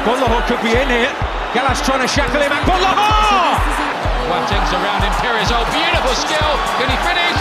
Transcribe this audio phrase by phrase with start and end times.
[0.00, 1.12] Akbullaho could be in here.
[1.52, 2.48] Gallas trying to shackle him.
[2.48, 3.52] Akbullaho!
[4.32, 5.52] Watkins around him, Pires.
[5.52, 6.52] Oh, beautiful skill.
[6.80, 7.36] Can he finish?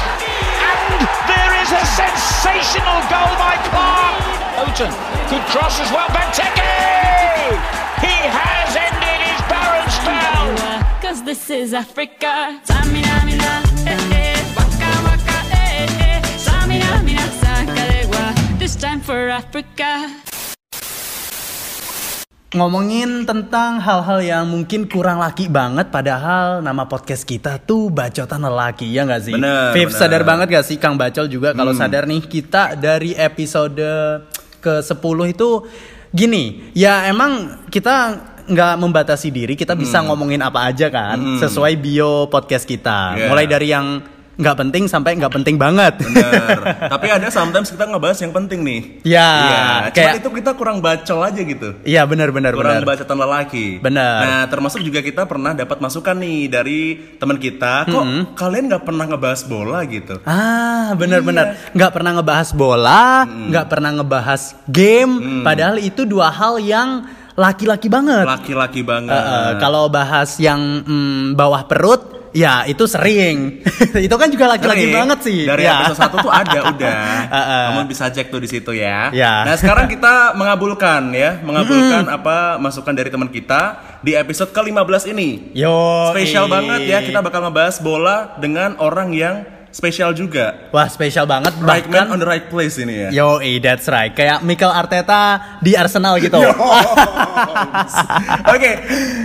[0.60, 4.20] And there is a sensational goal by Clark.
[4.60, 4.92] Houghton.
[5.32, 6.12] Good cross as well.
[6.12, 7.56] Benteke!
[8.04, 10.52] He has ended his barren spell.
[11.00, 12.60] Cause this is Africa.
[18.60, 20.29] This time for Africa.
[22.50, 28.90] Ngomongin tentang hal-hal yang mungkin kurang laki banget Padahal nama podcast kita tuh bacotan lelaki
[28.90, 29.38] Ya nggak sih?
[29.38, 30.00] Bener, Viv bener.
[30.02, 33.78] sadar banget gak sih Kang Bacol juga Kalau sadar nih kita dari episode
[34.58, 34.98] ke 10
[35.30, 35.50] itu
[36.10, 38.18] Gini ya emang kita
[38.50, 43.30] nggak membatasi diri Kita bisa ngomongin apa aja kan Sesuai bio podcast kita Yeah.
[43.30, 44.02] Mulai dari yang
[44.40, 46.58] nggak penting sampai nggak penting banget Bener.
[46.96, 48.80] Tapi ada sometimes kita ngebahas yang penting nih.
[49.04, 49.60] Ya, Iya.
[49.60, 51.70] Cuma kayak itu kita kurang bacol aja gitu.
[51.84, 52.88] Iya benar-benar Kurang benar.
[52.88, 53.68] bacaan lelaki.
[53.80, 54.20] Bener.
[54.24, 56.80] Nah, termasuk juga kita pernah dapat masukan nih dari
[57.20, 57.84] teman kita.
[57.86, 60.16] Kok kalian nggak pernah ngebahas bola gitu?
[60.24, 61.76] Ah, benar-benar Iya.
[61.76, 65.44] nggak pernah ngebahas bola, nggak pernah ngebahas game.
[65.44, 67.04] Padahal itu dua hal yang
[67.36, 68.24] laki-laki banget.
[68.24, 69.16] Laki-laki banget.
[69.16, 73.64] Eh, eh, kalau bahas yang mm, bawah perut, ya itu sering.
[74.08, 75.40] itu kan juga laki-laki banget sih.
[75.46, 75.82] Dari ya.
[75.82, 77.02] episode satu tuh ada udah.
[77.36, 77.66] Heeh.
[77.74, 79.12] Kamu bisa cek tuh di situ ya.
[79.14, 79.46] Ya.
[79.46, 85.54] Nah, sekarang kita mengabulkan ya, mengabulkan apa masukan dari teman kita di episode ke-15 ini.
[85.54, 90.70] Yo, Spesial banget ya, kita bakal ngebahas bola dengan orang yang spesial juga.
[90.74, 91.54] Wah, spesial banget.
[91.62, 93.10] Right man Bahkan on the right place ini ya.
[93.14, 94.14] Yo, that's right.
[94.14, 96.40] Kayak Mikel Arteta di Arsenal gitu.
[98.54, 98.72] Oke,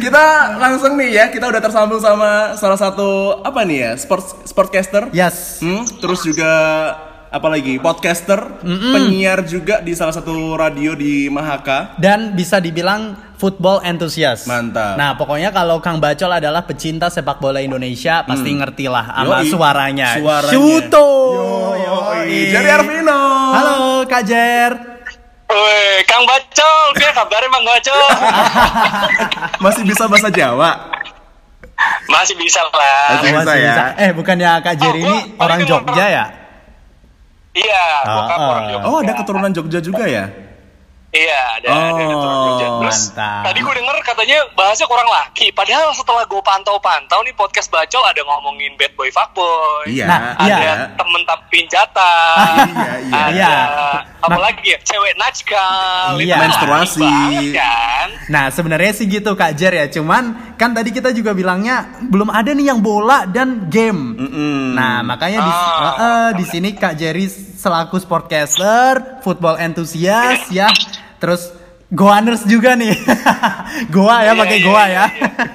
[0.01, 0.25] kita
[0.61, 5.09] langsung nih ya, kita udah tersambung sama salah satu apa nih ya, sport sportcaster.
[5.11, 5.61] yes.
[5.65, 6.53] Hmm, terus juga
[7.35, 7.83] apa lagi?
[7.83, 11.99] Podcaster, penyiar juga di salah satu radio di Mahaka.
[11.99, 14.47] dan bisa dibilang football enthusiast.
[14.47, 14.95] Mantap.
[14.97, 19.51] Nah, pokoknya kalau Kang Bacol adalah pecinta sepak bola Indonesia, pasti ngerti lah sama Yoi.
[19.51, 20.09] suaranya.
[20.19, 20.55] Suaranya.
[20.55, 21.09] Shuto.
[21.79, 22.55] Yoi.
[22.55, 23.23] Jadi Arvino.
[23.55, 24.73] Halo, Kak Jer.
[25.45, 28.01] Woi, Kang Bacol, dia kabarnya Bang Bacol?
[29.65, 30.71] Masih bisa bahasa Jawa.
[32.11, 33.19] Masih bisa lah.
[33.19, 33.75] Masih bisa ya.
[33.99, 36.25] Eh, bukannya Kak Jer Oh, ini orang Jogja ya?
[37.55, 38.51] Iya, bokap ah.
[38.51, 38.87] orang Jogja.
[38.89, 40.44] Oh, ada keturunan Jogja juga ya?
[41.15, 42.67] Iya, ada, ada Oh, keturunan Jogja.
[42.75, 43.43] Terus mantap.
[43.45, 45.47] tadi gue denger katanya bahasnya kurang laki.
[45.51, 49.87] Padahal setelah gue pantau-pantau nih podcast Bacol ada ngomongin bad boy fuckboy.
[49.87, 50.05] Iya.
[50.05, 50.73] Nah, Ada iya.
[50.93, 52.67] temen tapi jatah.
[52.67, 53.15] Iya, iya.
[53.15, 53.53] Ada Iya.
[54.19, 54.43] apa Nah.
[54.43, 54.79] lagi ya?
[54.81, 56.11] Cewek najkal.
[56.19, 56.35] Iya.
[56.35, 57.07] Laki Menstruasi.
[57.07, 58.09] banget kan?
[58.27, 59.87] Nah, sebenarnya sih gitu Kak Jer ya.
[59.89, 60.23] Cuman
[60.57, 64.19] kan tadi kita juga bilangnya belum ada nih yang bola dan game.
[64.19, 64.75] Mm-mm.
[64.75, 65.79] Nah, makanya di, Ah.
[65.79, 70.67] eh, eh, di sini Kak Jerry selaku sportcaster, football enthusiast ya.
[71.25, 71.43] Terus
[71.89, 72.93] Goaners juga nih.
[73.95, 75.05] goa ya, Iya, pakai iya, goa iya, ya.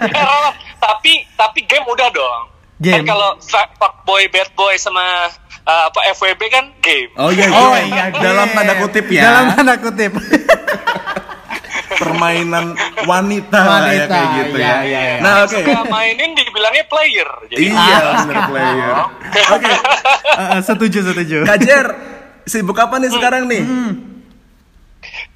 [0.10, 0.50] Eh,
[0.80, 2.42] tapi tapi game udah dong.
[2.80, 3.04] Game.
[3.04, 3.30] Kan kalau
[3.76, 5.30] fuckboy, bad boy sama
[5.62, 7.12] uh, apa FWB kan game.
[7.14, 7.92] Oh iya, Oh game.
[7.92, 9.22] iya, dalam tanda kutip ya.
[9.22, 10.12] Dalam tanda kutip.
[12.00, 14.78] permainan wanita, lah ya Wanita, kayak gitu iya, ya.
[14.82, 15.18] iya, iya.
[15.20, 15.52] Nah, oke.
[15.52, 17.30] Suka mainin dibilangnya player.
[17.52, 18.94] Jadi Iya, bener player.
[19.52, 21.38] Oke, Eh, eh, setuju, setuju.
[21.44, 21.86] Kajer,
[22.48, 23.64] sibuk apa nih sekarang nih?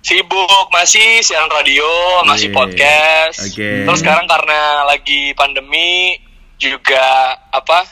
[0.04, 1.88] Sibuk masih siaran radio,
[2.24, 2.56] masih Iya.
[2.56, 3.40] podcast.
[3.48, 3.88] Oke.
[3.88, 6.20] Terus sekarang karena lagi pandemi
[6.56, 7.02] juga
[7.50, 7.88] apa?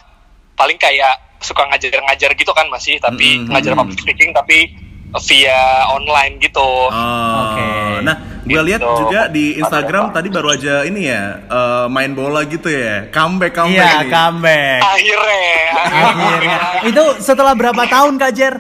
[0.53, 3.49] Paling kayak suka ngajar-ngajar gitu kan masih, tapi Mm-mm.
[3.49, 4.75] ngajar public speaking tapi
[5.23, 6.61] via online gitu.
[6.87, 7.67] Oh, Oke.
[8.01, 8.63] Nah, gue Gitu.
[8.65, 13.51] lihat juga di Instagram tadi baru aja ini ya eh, main bola gitu ya, comeback
[13.53, 14.09] comeback Iya, nih.
[14.09, 14.79] comeback.
[14.81, 15.49] Akhirnya,
[15.81, 16.57] Akhirnya.
[16.85, 18.55] Itu setelah berapa tahun Kak Jer?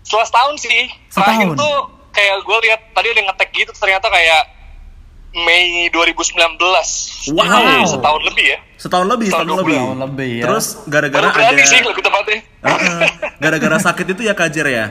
[0.00, 0.80] setelah setahun sih
[1.10, 1.56] terakhir Setahun.
[1.58, 1.78] tuh
[2.18, 4.42] kayak gue lihat tadi ada ngetek gitu ternyata kayak
[5.38, 6.34] Mei 2019
[7.28, 7.44] Wow.
[7.44, 9.78] Jadi setahun lebih ya Setahun lebih, setahun Setahun lebih.
[10.00, 10.44] Lebih ya.
[10.44, 13.00] Terus gara-gara ada sih lebih tepatnya Heeh.
[13.36, 14.86] gara-gara sakit itu ya Kajer ya.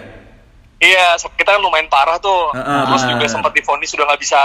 [0.77, 3.11] iya kita kan lumayan parah tuh Heeh, terus benar.
[3.11, 4.37] juga sempat difonis sudah nggak bisa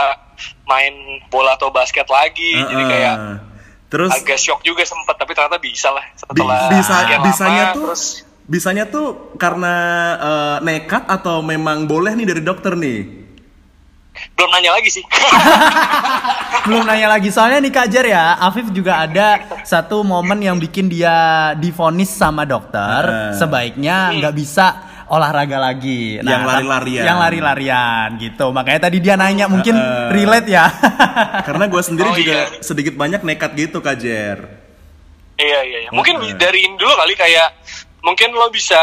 [0.65, 0.95] main
[1.29, 2.89] bola atau basket lagi jadi Heeh.
[2.89, 3.15] kayak
[3.87, 7.85] terus agak shock juga sempat tapi ternyata bisa lah bi- setelah bisa lama, bisanya tuh
[7.85, 9.75] terus bisanya tuh karena
[10.15, 13.23] eh, nekat atau memang boleh nih dari dokter nih.
[14.13, 15.05] belum nanya lagi sih
[16.63, 20.87] Belum nanya lagi soalnya nih Kak Jer ya, Afif juga ada satu momen yang bikin
[20.87, 21.11] dia
[21.57, 23.35] difonis sama dokter, Heeh.
[23.35, 24.67] sebaiknya nggak bisa
[25.09, 26.21] olahraga lagi.
[26.21, 27.03] Yang kan- lari-larian.
[27.03, 28.47] Yang lari-larian gitu.
[28.49, 30.09] Makanya tadi dia nanya mungkin Heeh.
[30.13, 30.71] relate ya.
[31.49, 32.61] Karena gue sendiri Oh, juga iya.
[32.61, 34.39] sedikit banyak nekat gitu Kajer.
[35.35, 35.91] Iya iya iya.
[35.91, 36.37] Mungkin Heeh.
[36.37, 37.49] dari ini dulu kali kayak
[38.03, 38.79] mungkin lo bisa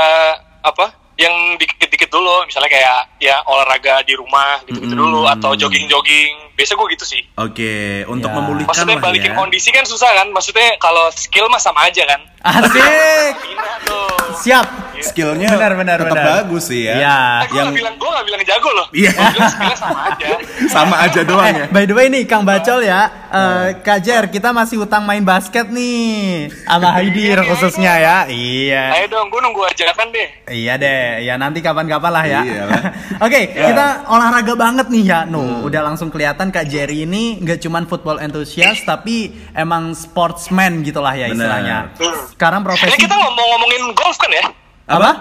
[0.59, 0.95] apa?
[1.19, 5.03] yang dikit-dikit dulu, misalnya kayak ya olahraga di rumah gitu-gitu Mm-mm.
[5.03, 6.55] dulu atau jogging-jogging.
[6.55, 7.19] Biasa gue gitu sih.
[7.35, 8.35] Oke, untuk Ya.
[8.39, 9.35] memulihkan Maksudnya balikin ya.
[9.35, 10.31] kondisi kan susah kan?
[10.31, 12.23] Maksudnya kalau skill mah sama aja kan?
[12.39, 13.35] Asik.
[13.83, 14.18] Tuh.
[14.39, 14.67] Siap.
[14.99, 16.27] Skillnya Benar, benar, tetap benar.
[16.43, 16.95] bagus sih ya.
[16.95, 17.17] Iya.
[17.41, 18.87] Eh, Yang gak bilang gue gak bilang jago loh.
[18.91, 19.11] Iya.
[19.11, 20.27] Gua bilang sama aja.
[20.67, 21.65] sama aja doang ya.
[21.65, 25.23] Eh, by the way nih Kang Bacol ya, eh, Kak Jer, kita masih utang main
[25.23, 28.17] basket nih sama Haidir khususnya ya.
[28.27, 28.83] Iya.
[28.93, 30.27] Ayo dong, gue nunggu ajakan deh.
[30.49, 32.39] Iya deh, ya nanti kapan-kapan lah ya.
[32.43, 32.81] Iya lah.
[33.25, 35.19] Oke, kita olahraga banget nih ya.
[35.23, 41.15] No, udah langsung kelihatan Kak Jerry ini nggak cuman football enthusiast tapi emang sportsman gitulah
[41.15, 41.95] ya istilahnya.
[41.95, 42.19] Hmm.
[42.29, 44.45] Sekarang profesi kita ngomong ngomongin golf kan ya?
[44.89, 45.11] apa?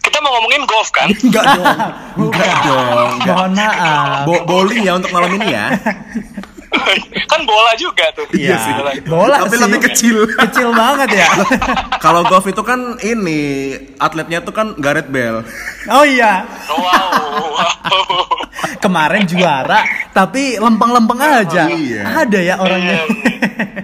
[0.00, 1.08] Kita mau ngomongin golf kan?
[1.10, 1.66] Enggak dong.
[2.30, 3.10] Enggak dong.
[3.26, 4.22] Mohon maaf.
[4.24, 5.66] Bo- bowling ya untuk malam ini ya.
[7.32, 8.26] kan bola juga tuh.
[8.30, 8.72] Iya sih.
[9.04, 9.62] Bola Tapi sih.
[9.62, 10.16] lebih kecil.
[10.46, 11.28] Kecil banget ya.
[12.04, 15.42] Kalau golf itu kan ini atletnya tuh kan Gareth Bale.
[15.88, 16.82] oh iya, Wow.
[17.50, 18.24] wow.
[18.78, 21.66] kemarin juara tapi lempeng-lempeng aja.
[21.66, 22.02] Iya.
[22.22, 22.98] Ada ya orangnya.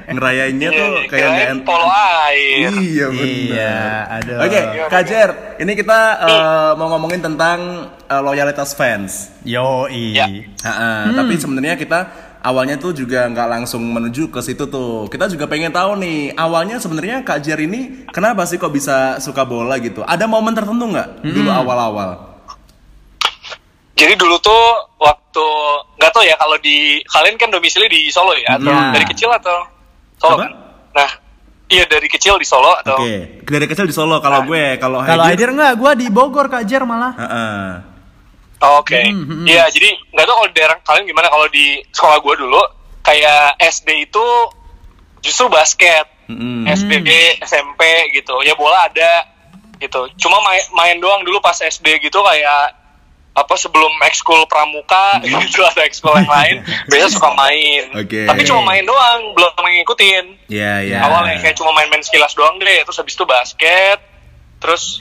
[0.05, 2.69] Ngerayainnya tuh Iya, kayak kirain nggak en- polo air.
[2.71, 3.27] Iya benar.
[3.27, 3.75] Iya,
[4.11, 4.37] aduh.
[4.43, 7.59] Oke, Kak Jer, ini kita eh, mau ngomongin tentang
[8.03, 9.33] eh, loyalitas fans.
[9.43, 10.13] Yoi.
[10.13, 10.29] Ya.
[10.63, 15.07] Ha-ha, Tapi sebenarnya kita awalnya tuh juga nggak langsung menuju ke situ tuh.
[15.07, 19.43] Kita juga pengen tahu nih, awalnya sebenarnya Kak Jer ini kenapa sih kok bisa suka
[19.43, 20.03] bola gitu?
[20.03, 22.11] Ada momen tertentu nggak dulu awal-awal?
[23.93, 24.63] Jadi dulu tuh
[24.99, 25.47] waktu
[25.97, 28.91] nggak tahu ya kalau di kalian kan domisili di Solo ya atau Iya.
[28.91, 29.57] dari kecil atau
[30.19, 30.43] Solo Apa?
[30.43, 30.53] kan?
[30.93, 31.11] Nah,
[31.69, 34.19] iya dari kecil di Solo atau Oke, dari kecil di Solo.
[34.19, 37.15] Kalau gue, kalau Kalau Haidir enggak, gua di Bogor Kak Jer malah.
[37.15, 37.45] Ha-ha.
[37.47, 37.71] Oh,
[38.63, 39.03] Oke,
[39.43, 42.63] iya jadi nggak tahu kalau di daerah kalian gimana kalau di sekolah gue dulu
[43.03, 44.27] kayak SD itu
[45.23, 46.67] justru basket, Mm-mm.
[46.71, 47.11] SD,
[47.43, 47.83] SMP
[48.15, 49.27] gitu, ya bola ada
[49.83, 50.07] gitu.
[50.15, 52.79] Cuma main, main doang dulu pas SD gitu kayak
[53.33, 56.57] apa sebelum ekskul pramuka gitu atau ekskul yang lain
[56.91, 57.91] biasa suka main.
[57.99, 58.31] Oke.
[58.31, 60.25] Tapi cuma main doang, belum ngikutin.
[60.53, 60.99] Iya, iya.
[61.03, 63.99] Awalnya kayak cuma main-main sekilas doang deh, terus habis itu basket,
[64.63, 65.01] terus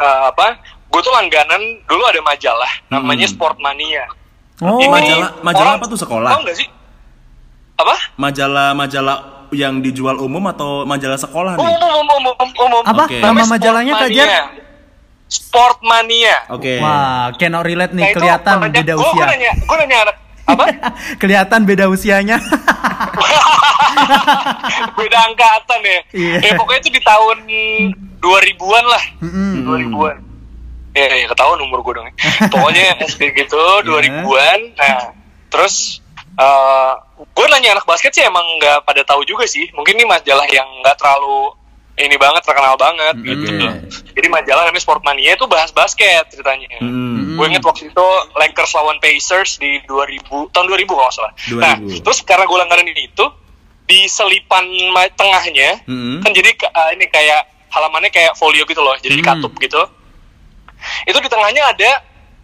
[0.00, 0.58] eh, apa?
[0.94, 3.34] Gue tuh langganan dulu ada majalah namanya Hmm.
[3.34, 4.06] Sportmania.
[4.62, 6.30] Oh, Ini majalah- majalah orang- apa tuh, sekolah?
[6.30, 6.68] Tahu nggak sih?
[7.74, 7.94] Apa?
[8.14, 9.16] Majalah-majalah
[9.50, 11.60] yang dijual umum atau majalah sekolah nih?
[11.60, 12.82] Umum, umum, umum, umum, umum.
[12.84, 13.04] Apa?
[13.04, 13.18] Oke.
[13.18, 14.22] Nama majalahnya Kak Jer?
[14.22, 14.62] Sportmania.
[15.26, 16.36] Sportmania.
[16.48, 16.74] Oke.
[16.78, 19.18] Wah, cannot relate nih, Nah, itu kelihatan banyak- beda gua- usia.
[19.18, 20.64] Gue nanya, gue nanya anak apa?
[21.20, 22.38] kelihatan beda usianya.
[24.94, 25.98] Beda angkatan ya.
[26.10, 26.34] Iya.
[26.40, 27.38] Eh pokoknya itu di tahun
[28.18, 29.04] 2000-an lah.
[29.20, 29.50] Mm-mm.
[29.64, 30.16] 2000-an.
[30.94, 32.06] Ya, ya ketahuan umur gue dong.
[32.06, 32.14] ya.
[32.54, 34.22] Pokoknya SD gitu, Iya.
[34.22, 34.60] 2000-an.
[34.78, 34.96] Nah,
[35.50, 35.98] terus
[36.34, 39.70] eh gue nanya anak basket sih emang nggak pada tahu juga sih.
[39.74, 41.54] Mungkin ini majalah yang nggak terlalu
[41.94, 43.46] ini banget terkenal banget gitu.
[44.18, 46.66] Jadi majalah namanya Sportmania itu bahas basket ceritanya.
[46.82, 47.38] Mm.
[47.38, 51.32] Gue inget waktu itu Lakers lawan Pacers di 2000 tahun 2000 kalau nggak salah.
[51.46, 51.62] 2000.
[51.62, 53.26] Nah, terus karena gue langganan itu
[53.86, 54.66] di selipan
[55.14, 56.18] tengahnya Mm.
[56.26, 59.82] kan jadi uh, ini kayak halamannya kayak folio gitu loh, jadi dikatup gitu.
[61.04, 61.90] Itu di tengahnya ada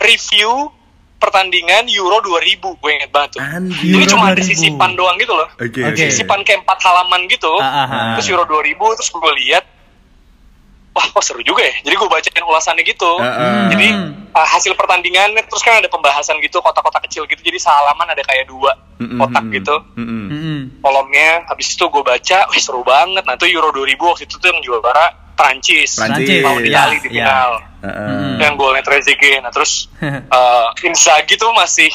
[0.01, 0.73] review
[1.21, 3.41] pertandingan Euro 2000, gue inget banget tuh.
[3.45, 3.93] Anjir.
[3.93, 4.49] Jadi Euro cuma ada 2000.
[4.49, 5.49] sisipan doang gitu loh.
[5.61, 5.81] Oke.
[5.85, 6.03] Oke.
[6.09, 7.53] Sisipan kayak empat halaman gitu.
[7.61, 8.05] Ah, ah, ah.
[8.17, 9.65] Terus Euro 2000 terus gue lihat
[10.91, 11.75] wah kok seru juga ya.
[11.85, 13.13] Jadi gue bacain ulasannya gitu.
[13.21, 13.69] Ah.
[13.69, 13.89] Jadi
[14.33, 17.45] uh, hasil pertandingannya terus kan ada pembahasan gitu kotak-kotak kecil gitu.
[17.45, 19.77] Jadi sehalaman ada kayak dua kotak gitu
[20.81, 21.45] kolomnya.
[21.53, 23.29] Habis itu gue baca, wih seru banget.
[23.29, 26.01] Nah itu Euro 2000 waktu itu tuh yang juara Prancis.
[26.01, 26.41] Prancis.
[26.41, 27.70] Lawan ya, Itali di ya.
[27.81, 28.37] Ha-ha.
[28.39, 29.41] Yang golnya Trezeguet.
[29.41, 31.89] Nah terus uh, Inzaghi tuh masih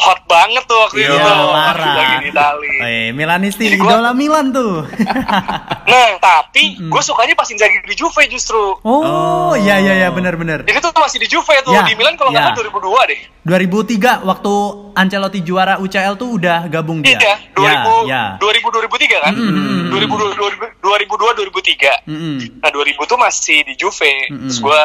[0.00, 1.52] hot banget tuh waktu Iya, itu tuh.
[1.52, 1.92] parah.
[1.94, 2.72] Lagi di Itali.
[2.80, 4.88] Eh, Milanisti Jadi gua- idola Milan tuh.
[5.90, 8.78] Nah tapi gue sukanya pas Inzaghi di Juve justru.
[8.80, 10.62] oh, iya iya iya benar-benar.
[10.62, 11.74] Jadi tuh masih di Juve tuh.
[11.74, 12.54] Ya, Di Milan kalau nggak ya.
[12.54, 13.20] salah 2002 deh.
[13.42, 14.52] 2003 waktu
[14.94, 17.18] Ancelotti juara UCL tuh udah gabung dia.
[17.18, 18.38] Iya, 2000, Ya, ya.
[18.38, 19.34] 2000 2003 kan?
[19.34, 22.06] 2002 2002 2003.
[22.06, 22.34] Mm-mm.
[22.56, 24.12] Nah 2000 tuh masih di Juve.
[24.30, 24.80] Terus gue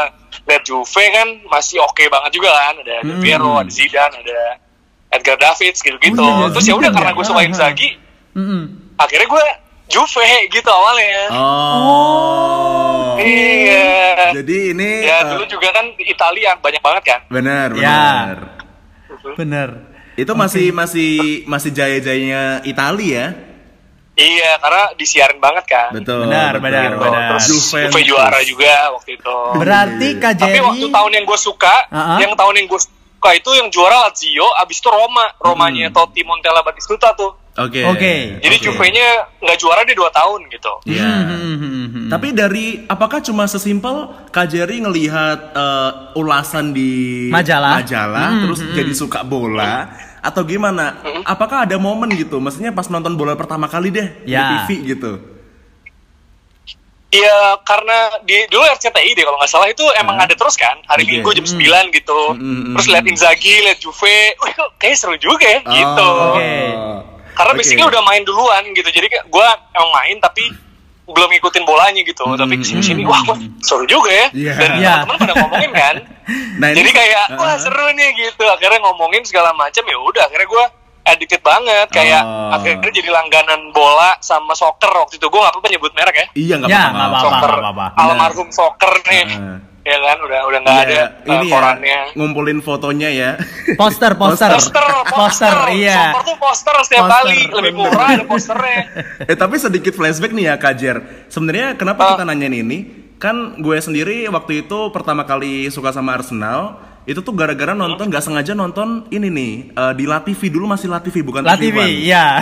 [0.46, 2.74] liat Juve kan masih oke banget juga kan.
[2.80, 4.40] Ada Del Piero, ada Zidane, ada
[5.10, 6.18] Edgar Davids gitu-gitu.
[6.18, 7.16] Oh, iya, Terus ya udah karena ya.
[7.16, 7.90] gue suka Ah, Inzaghi,
[8.34, 8.64] Mm-mm.
[8.96, 9.46] akhirnya gue
[9.86, 11.30] Juve gitu awalnya.
[11.32, 13.16] Oh.
[13.18, 14.34] Iya.
[14.34, 17.20] Jadi ini Ya eh, dulu juga kan di Italia banyak banget kan.
[17.30, 18.34] benar, Ya.
[19.34, 19.70] benar.
[20.16, 21.12] Itu masih masih
[21.46, 23.28] masih jaya-jayanya Italia ya.
[24.16, 25.92] Iya, karena disiarin banget kan.
[25.92, 26.24] Betul.
[26.26, 27.22] Benar, benar, benar.
[27.36, 27.92] Terus Juventus.
[27.92, 29.38] Juve juara juga waktu itu.
[29.60, 32.18] Berarti Kak Tapi Jerry waktu tahun yang gue suka, Uh-uh.
[32.24, 36.64] yang tahun yang gue suka itu yang juara Lazio, abis itu Roma, Romanya Totti Montella
[36.64, 37.36] Batistuta tuh.
[37.56, 37.84] Oke.
[37.84, 38.16] Oke.
[38.40, 38.64] Jadi Oke.
[38.66, 39.08] Juve-nya
[39.40, 40.74] nggak juara di 2 tahun gitu.
[40.86, 41.12] Iya.
[41.26, 43.96] Hmm, Tapi dari apakah cuma sesimpel
[44.30, 47.80] Kak Jerry ngelihat eh, ulasan di Majalah.
[47.80, 49.88] majalah, terus jadi suka bola
[50.26, 50.98] atau gimana?
[51.24, 52.42] Apakah ada momen gitu?
[52.42, 54.42] Maksudnya pas nonton bola pertama kali deh Ya.
[54.42, 55.12] di TV gitu.
[57.16, 61.08] Iya, karena di dulu RCTI deh kalau nggak salah itu emang ada terus kan hari
[61.08, 61.12] Oke.
[61.16, 62.20] Minggu jam 9 gitu.
[62.36, 62.76] Mm-mm.
[62.76, 66.10] Terus lihat Inzaghi, lihat Juve, wah kok kayak seru juga ya gitu.
[66.36, 66.52] Oke.
[67.32, 67.60] Karena Oke.
[67.64, 68.90] basically udah main duluan gitu.
[68.92, 70.44] Jadi gue emang main tapi
[71.06, 72.26] belum ngikutin bolanya gitu.
[72.26, 74.28] Tapi ke sini-sini wah kok seru juga ya.
[74.32, 74.54] Iya.
[74.56, 74.94] Dan Iya.
[75.00, 75.96] teman-teman pada ngomongin kan.
[76.56, 77.38] Nah, ini- Jadi kayak Ah.
[77.38, 78.44] wah seru nih gitu.
[78.44, 80.66] Akhirnya ngomongin segala macam ya udah akhirnya gue
[81.06, 82.50] addicted banget kayak Oh.
[82.52, 86.54] akhirnya jadi langganan bola sama soccer waktu itu gue nggak apa-apa nyebut merek ya Iya
[86.58, 86.98] nggak Ya, apa-apa.
[86.98, 87.22] apa-apa.
[87.22, 87.86] soccer apa-apa.
[87.96, 89.58] almarhum soccer nih Heeh.
[89.86, 93.30] Ya kan udah udah nggak ada Iya, uh, ini ya korannya ngumpulin fotonya ya.
[93.74, 94.50] Poster, poster.
[94.52, 96.10] poster poster iya.
[96.12, 98.80] soccer tuh poster setiap Poster, kali lebih murah ada posternya
[99.30, 100.98] eh tapi sedikit flashback nih ya Kajer.
[101.28, 102.10] Sebenarnya kenapa Ah.
[102.12, 102.80] kita nanyain ini?
[103.16, 108.20] Kan gue sendiri waktu itu pertama kali suka sama Arsenal itu tuh gara-gara nonton nggak
[108.20, 111.70] sengaja nonton ini nih eh, di La TV dulu masih La TV bukan La TV.
[111.70, 111.94] TV, One.
[112.02, 112.42] iya.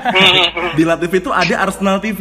[0.76, 2.20] Di La TV itu ada Arsenal TV.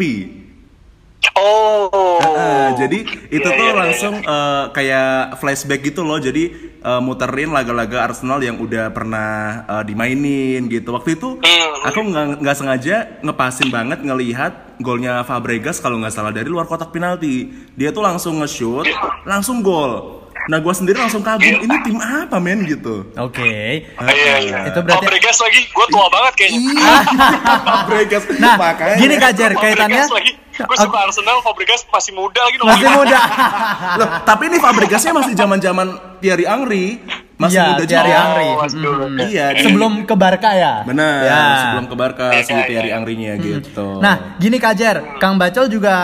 [1.35, 2.99] Oh Eh, jadi
[3.29, 6.17] itu Iya, tuh iya, iya, langsung eh, kayak flashback gitu loh.
[6.17, 6.49] Jadi
[6.79, 9.29] eh, muterin laga-laga Arsenal yang udah pernah
[9.67, 10.91] eh, dimainin gitu.
[10.91, 11.71] Waktu itu Hmm.
[11.83, 16.89] aku nggak nggak sengaja ngepasin banget ngelihat golnya Fabregas kalau nggak salah dari luar kotak
[16.89, 17.51] penalti.
[17.75, 18.87] Dia tuh langsung nge-shoot,
[19.23, 20.22] langsung gol.
[20.43, 23.07] Nah, gua sendiri langsung kagum, ini tim apa men gitu.
[23.15, 23.87] Oke.
[23.87, 26.95] iya iya Itu berarti- Fabregas lagi gue tua banget kayaknya Iya,
[27.79, 28.23] Fabregas.
[28.35, 28.95] Nah, Makanya.
[28.97, 33.19] gini Kak Jer, kaitannya Fabregas lagi gue suka Arsenal Fabregas masih muda lagi masih muda.
[33.99, 35.87] Loh, tapi ini Fabregasnya masih zaman-zaman
[36.19, 36.85] Thierry Henry.
[37.33, 38.21] Masih Iya, muda Thierry juga.
[38.21, 38.49] Henry.
[38.49, 39.07] Oh.
[39.25, 40.73] Iya, Sebelum ke Barca ya?
[40.83, 41.41] Benar, Ya.
[41.61, 42.95] sebelum ke Barca si Iya, Thierry iya.
[42.95, 43.97] Angri-nya gitu.
[43.97, 45.95] Nah, gini Kak Jer, Kang Bacol juga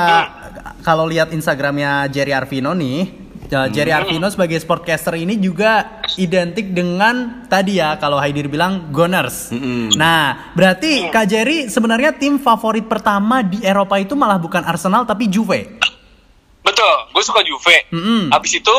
[0.80, 3.19] kalau lihat Instagramnya Jerry Arvino nih, ya,
[3.50, 9.50] Jerry Arvino sebagai sportcaster ini juga identik dengan tadi ya kalau Haidir bilang Gunners.
[9.98, 15.26] Nah, berarti Kak Jerry sebenarnya tim favorit pertama di Eropa itu malah bukan Arsenal tapi
[15.26, 15.66] Juve.
[16.62, 17.90] Betul, gue suka Juve.
[17.90, 18.30] Mm-mm.
[18.30, 18.76] Abis itu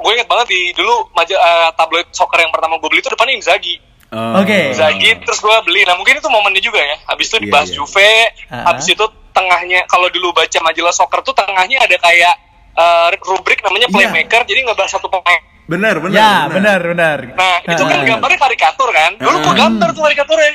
[0.00, 3.40] gue inget banget di dulu maja, eh, tabloid soccer yang pertama gue beli itu depannya
[3.40, 3.80] Inzaghi.
[4.12, 4.44] Oh.
[4.44, 4.76] Oke.
[4.76, 5.88] Inzaghi terus gue beli.
[5.88, 6.96] Nah mungkin itu momennya juga ya.
[7.08, 7.76] Abis itu Iya, dibahas iya.
[7.80, 8.12] Juve.
[8.52, 8.76] Ah.
[8.76, 12.49] Abis itu tengahnya kalau dulu baca majalah soccer tuh tengahnya ada kayak
[12.80, 13.94] eh, rubrik namanya Iya.
[13.94, 14.42] playmaker.
[14.44, 15.40] Jadi ngebahas satu pemain.
[15.70, 16.16] Benar, benar.
[16.18, 17.18] Ya, benar benar.
[17.30, 19.12] Nah itu kan gambarnya karikatur kan.
[19.16, 19.58] Dulu gue Ah.
[19.60, 20.52] gambar tuh karikaturnya.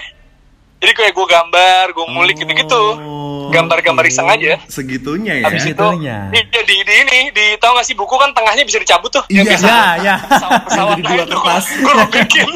[0.76, 2.84] Jadi kayak gue gambar, gue ngulik gitu-gitu.
[2.96, 4.60] Oh, Gambar-gambar iseng aja.
[4.66, 5.46] Segitunya ya.
[5.48, 6.30] Habis itu, Segitunya.
[6.30, 9.24] iya di, di ini, di tahu gak sih buku kan tengahnya bisa dicabut tuh.
[9.28, 9.42] Iya.
[9.48, 10.16] biasa Ya, ya.
[10.22, 11.66] pesawat-pesawat Yang jadi dua kertas.
[11.74, 12.50] Gue robekin.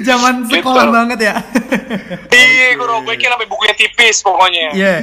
[0.00, 0.94] Zaman sekolah Gitu.
[0.94, 1.34] banget ya.
[2.28, 4.66] Iya, gue robekin sampai bukunya tipis pokoknya.
[4.72, 4.94] Iya.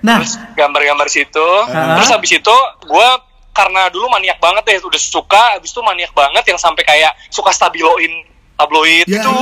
[0.00, 1.48] Nah, Terus gambar-gambar situ.
[1.68, 1.96] Ah.
[1.96, 3.08] Terus habis itu gue
[3.50, 5.44] karena dulu maniak banget ya, udah suka.
[5.54, 8.10] Habis itu maniak banget yang sampai kayak suka stabiloin
[8.54, 9.34] tabloid Ya, itu.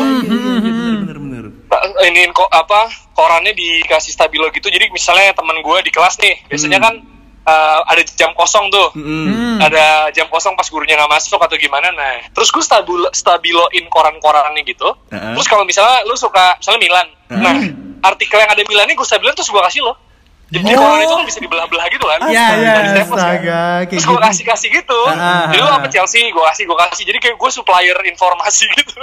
[0.98, 1.44] benar, benar.
[2.02, 2.80] ini kok apa
[3.12, 6.86] korannya dikasih stabilo gitu jadi misalnya teman gue di kelas nih biasanya Hmm.
[6.86, 6.94] kan
[7.42, 9.58] eh, ada jam kosong tuh Mm-mm.
[9.58, 14.62] ada jam kosong pas gurunya nggak masuk atau gimana nah terus gue stabil stabiloin koran-korannya
[14.62, 15.34] gitu Heeh.
[15.34, 17.56] terus kalau misalnya lu suka misalnya Milan nah
[18.04, 19.94] artikel yang ada Milan ini gue stabiloin terus gue kasih lo
[20.52, 20.78] jadi Oh.
[20.78, 22.84] koran itu kan bisa dibelah-belah gitu kan Iya, iya, kan.
[22.94, 24.22] astaga, kayak terus gue gitu.
[24.22, 25.90] kasih kasih gitu Ah, jadi lu ah, apa ah.
[25.90, 29.00] Chelsea gue kasih gue kasih jadi kayak gue supplier informasi gitu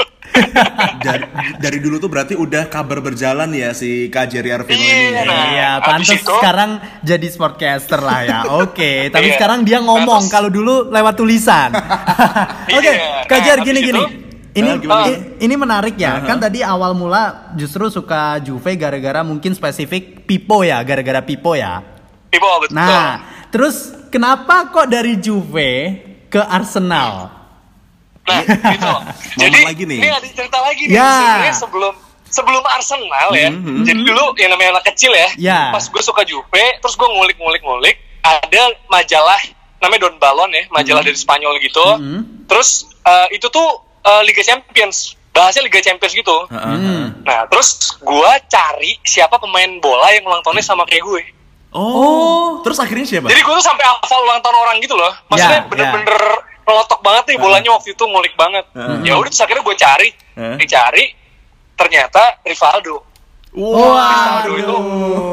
[0.99, 1.25] dari,
[1.57, 5.09] dari dulu tuh berarti udah kabar berjalan ya si Kak Jerry Arvino Iya, ini.
[5.09, 5.23] ya.
[5.25, 5.45] nah.
[5.47, 8.39] Iya, pantas itu- sekarang jadi sportcaster lah ya.
[8.55, 9.35] Oke, tapi Iya.
[9.35, 11.73] sekarang dia ngomong kalau dulu lewat tulisan.
[12.77, 13.99] Oke, Iya, Kajar nah, gini habis gini.
[13.99, 14.28] itu-
[14.59, 15.05] Ini Ah, gimana?
[15.07, 16.19] i- ini menarik ya.
[16.21, 17.23] Kan tadi awal mula
[17.53, 21.79] justru suka Juve gara-gara mungkin spesifik Pipo ya, gara-gara Pipo ya.
[22.27, 23.75] Pipo betul Nah, terus
[24.07, 25.71] kenapa kok dari Juve
[26.27, 27.31] ke Arsenal?
[28.21, 28.41] Nah,
[28.73, 28.93] gitu.
[29.37, 29.99] Jadi lagi nih.
[29.99, 30.93] ini ada cerita lagi nih.
[30.93, 31.09] Ya.
[31.09, 31.93] Sebenarnya sebelum
[32.29, 33.49] sebelum Arsenal ya.
[33.49, 33.81] Mhm.
[33.83, 35.29] Jadi dulu yang namanya anak kecil ya.
[35.35, 35.61] Ya.
[35.71, 36.45] Pas gue suka Juve,
[36.77, 39.41] terus gue ngulik-ngulik-ngulik, ada majalah
[39.79, 41.81] namanya Don Balon ya, majalah dari Spanyol gitu.
[42.45, 42.69] Terus
[43.01, 46.37] eh, itu tuh eh, Liga Champions, bahasnya Liga Champions gitu.
[46.51, 47.03] Heeh.
[47.23, 51.23] Nah, terus gue cari siapa pemain bola yang ulang tahunnya sama kayak gue.
[51.69, 52.65] Oh.
[52.65, 53.29] Terus akhirnya siapa?
[53.29, 55.13] Jadi gue tuh sampai hafal ulang tahun orang gitu loh.
[55.29, 56.21] Maksudnya Ya, bener-bener
[56.65, 58.65] melotok banget nih bolanya waktu itu ngulik banget.
[58.73, 59.05] Heeh.
[59.05, 60.55] Ya udah terus akhirnya gue cari, Heeh.
[60.57, 61.05] dicari,
[61.77, 63.05] ternyata Rivaldo.
[63.49, 64.77] Wah, Rivaldo itu,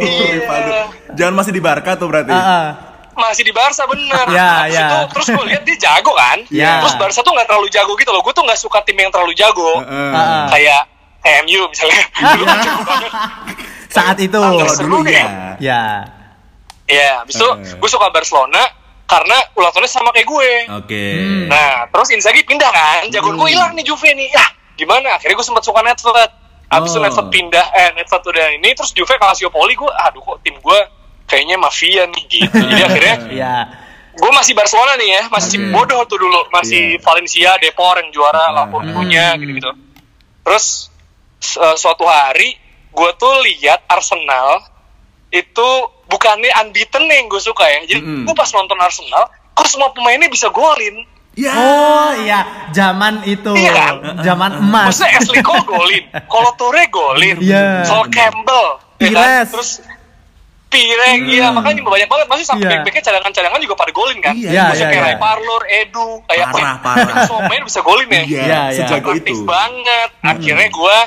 [0.09, 0.73] iya, Rivaldo.
[1.17, 2.33] Jangan masih di Barca tuh berarti.
[2.33, 2.69] Ah, ah.
[3.17, 4.25] Masih di Barca bener.
[4.37, 4.87] Ya, Terus ya.
[4.87, 6.39] itu- terus gue lihat dia jago kan.
[6.49, 6.85] Ya.
[6.85, 8.21] Terus Barca tuh nggak terlalu jago gitu loh.
[8.21, 9.81] Gue tuh nggak suka tim yang terlalu jago.
[9.81, 10.11] Heeh.
[10.13, 10.45] Ah, ah.
[10.49, 10.81] Kayak
[11.21, 12.03] kayak MU misalnya.
[12.15, 13.11] Dulu kan jago banget.
[13.89, 14.41] Saat itu.
[14.83, 15.13] Dulu deh.
[15.13, 15.27] ya.
[15.59, 15.83] Ya.
[16.87, 18.63] Iya, habis itu gue suka Barcelona
[19.07, 20.51] karena ulang tahunnya sama kayak gue.
[20.77, 21.05] Oke.
[21.47, 24.31] Nah, terus Inzaghi pindah kan, jagoan gue hilang nih Juve nih.
[24.31, 24.47] Ya,
[24.77, 25.19] gimana?
[25.19, 25.83] Akhirnya gue sempat suka.
[26.67, 27.03] Habis itu Oh.
[27.03, 30.79] Nedved pindah, eh Nedved udah ini, terus Juve Calciopoli gue, aduh kok tim gue
[31.27, 32.57] kayaknya mafia nih gitu.
[32.57, 33.55] Jadi akhirnya Ya.
[34.13, 35.71] gue masih Barcelona nih ya, masih Oke.
[35.73, 37.03] bodoh tuh dulu, masih Iya.
[37.03, 38.53] Valencia, Depor yang juara, Ah.
[38.57, 39.71] Laportunya gitu-gitu.
[40.43, 40.89] Terus
[41.37, 42.57] su- eh, suatu hari
[42.89, 44.65] gue tuh lihat Arsenal
[45.29, 45.69] itu
[46.07, 47.85] bukannya unbeaten nih yang gue suka ya.
[47.85, 48.25] Jadi Mm-mm.
[48.25, 51.05] gue pas nonton Arsenal, kok semua pemainnya bisa golin.
[51.37, 51.53] Ya.
[51.53, 52.41] Oh iya,
[52.73, 53.53] zaman itu.
[53.53, 53.95] Iya kan?
[54.25, 54.89] Zaman emas.
[54.89, 57.85] Maksudnya Ashley Cole golin, Kolo Toure golin, Iya.
[57.85, 59.45] Sol Campbell, ya kan?
[59.45, 59.85] Terus
[60.77, 62.71] Pireng, iya makanya banyak banget masih sampai Iya.
[62.77, 64.35] back-backnya cadangan-cadangan juga pada golin kan?
[64.37, 65.07] Iya, Maksudnya iya, kayak.
[65.07, 67.15] Ray Parlour, Edu, kayak Parah, wih, parah.
[67.25, 68.13] Semua pemain bisa golin ya.
[68.13, 68.61] Iya, Iya, iya.
[68.77, 69.35] sejago itu.
[69.43, 70.11] banget.
[70.21, 70.99] Akhirnya gue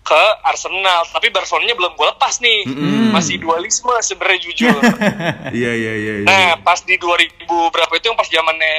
[0.00, 2.60] ke Arsenal, tapi Barcelona belum gue lepas nih.
[3.10, 4.74] Masih dualisme sebenarnya jujur.
[5.52, 6.14] Iya, iya, iya.
[6.22, 6.24] iya.
[6.24, 8.74] nah, pas di 2000 berapa itu yang pas zamannya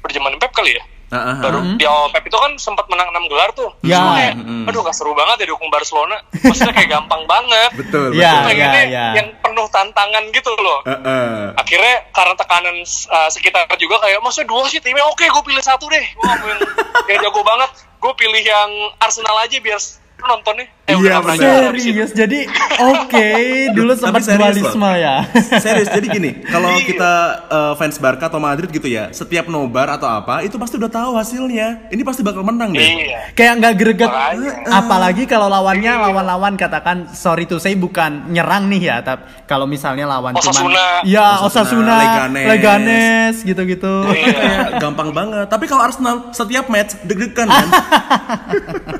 [0.00, 0.84] berjaman Pep kali ya?
[1.06, 1.74] Ah, ah, baru ah.
[1.74, 3.70] di awal Pep itu kan sempat menang 6 gelar tuh.
[3.80, 3.98] Ya.
[4.00, 4.66] Gua kayak, Mm-mm.
[4.66, 6.18] aduh gak seru banget ya dukung Barcelona.
[6.34, 7.70] Maksudnya kayak gampang banget.
[7.76, 8.48] Betul, Iya, Gua betul.
[8.48, 9.06] pengennya iya, iya.
[9.14, 10.80] yang penuh tantangan gitu loh.
[10.84, 11.54] Ah.
[11.54, 15.86] Akhirnya karena tekanan uh, sekitar juga kayak, maksudnya dua sih timnya oke gue pilih satu
[15.86, 16.04] deh.
[16.12, 16.60] Gue mau yang,
[17.06, 17.70] yang jago banget.
[17.96, 20.66] Gue pilih yang Arsenal aja biar s- nontonnya.
[20.86, 21.18] Eh, Iya.
[21.34, 22.46] Serius, jadi
[22.78, 23.28] oke
[23.74, 25.26] dulu Tapi sempat dualisme ya.
[25.58, 27.12] Serius, jadi gini, kalau kita
[27.44, 31.18] eh, fans Barca atau Madrid gitu ya, setiap nobar atau apa, itu pasti udah tahu
[31.18, 31.90] hasilnya.
[31.90, 32.78] Ini pasti bakal menang deh.
[32.78, 33.34] Iya.
[33.34, 34.10] Kayak nggak greget,
[34.64, 36.02] apalagi kalau lawannya Iya.
[36.06, 40.54] lawan-lawan katakan sorry to say bukan nyerang nih ya, tapi kalau misalnya lawan Osasuna.
[40.54, 42.46] cuman ya Osasuna, Osasuna, Leganes.
[42.46, 43.94] Leganes, gitu-gitu.
[44.06, 44.22] Iya.
[44.30, 45.46] Kayak gampang banget.
[45.46, 47.66] Tapi kalau Arsenal setiap match deg-degan kan.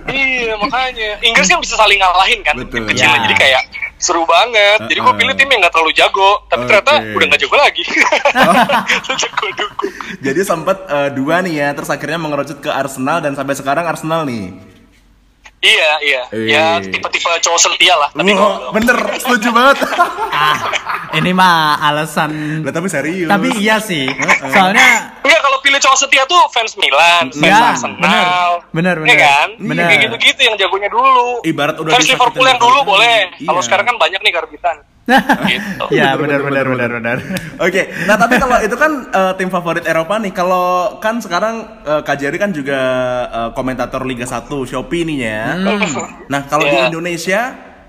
[0.06, 2.72] Iya makanya Inggris kan bisa saling ngalahin kan Betul.
[2.72, 3.24] tim kecilnya Ya.
[3.28, 3.62] jadi kayak
[3.96, 7.16] seru banget jadi gue pilih tim yang gak terlalu jago tapi ternyata Oke.
[7.16, 7.82] udah gak jago lagi
[9.56, 13.84] dukung Jadi sempat eh, dua nih ya, terus akhirnya mengerucut ke Arsenal dan sampai sekarang
[13.86, 14.52] Arsenal nih.
[15.58, 16.46] Iya iya Eh.
[16.48, 19.76] ya tipe-tipe cowok setia lah tapi Wah, kalau- bener, setuju banget.
[20.36, 20.52] Ah,
[21.14, 22.60] ini mah alasan.
[22.60, 23.24] Lah tapi serius.
[23.24, 24.04] Tapi iya sih,
[24.44, 29.16] soalnya Enggak kalau pilih cowok setia tuh fans Milan, fans Ya, Arsenal, bener, bener, Iya
[29.18, 29.48] kan?
[29.56, 29.88] Bener.
[29.88, 31.40] Kayak gitu-gitu yang jagonya dulu.
[31.42, 33.32] Ibarat udah fans Liverpool yang dulu boleh.
[33.38, 33.64] Kalau Iya.
[33.64, 34.76] sekarang kan banyak nih karbitan.
[35.46, 35.84] Gitu.
[35.94, 37.16] ya benar benar benar benar.
[37.58, 40.32] Oke, nah tapi kalau itu kan eh, tim favorit Eropa nih.
[40.32, 41.62] Kalau kan sekarang
[42.02, 42.78] Kak Jerry kan juga
[43.26, 45.42] eh, komentator Liga 1 Shopee nih ya.
[46.26, 46.90] Nah, kalau di Iya.
[46.90, 47.40] Indonesia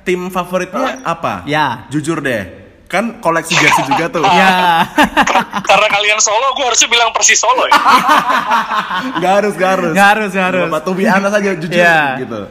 [0.01, 1.41] tim favoritnya apa?
[1.43, 1.89] Ya.
[1.89, 2.69] Jujur deh.
[2.87, 4.23] Kan koleksi jersey juga tuh.
[4.23, 4.87] Ya.
[5.59, 7.75] Karena kalian solo, gue harusnya bilang persis solo ya.
[9.19, 9.91] Gak harus, gak harus.
[9.91, 10.63] Nggak harus, nggak harus.
[10.71, 11.99] Bapak tuh aja saja jujur Iya.
[12.23, 12.41] gitu.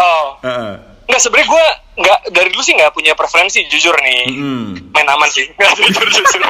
[0.00, 0.72] Oh, Heeh.
[1.10, 4.22] Nggak sebenarnya gue nggak dari dulu sih nggak punya preferensi jujur nih.
[4.28, 4.68] Mm.
[4.90, 5.44] Main aman sih.
[5.52, 6.42] Nggak jujur jujur.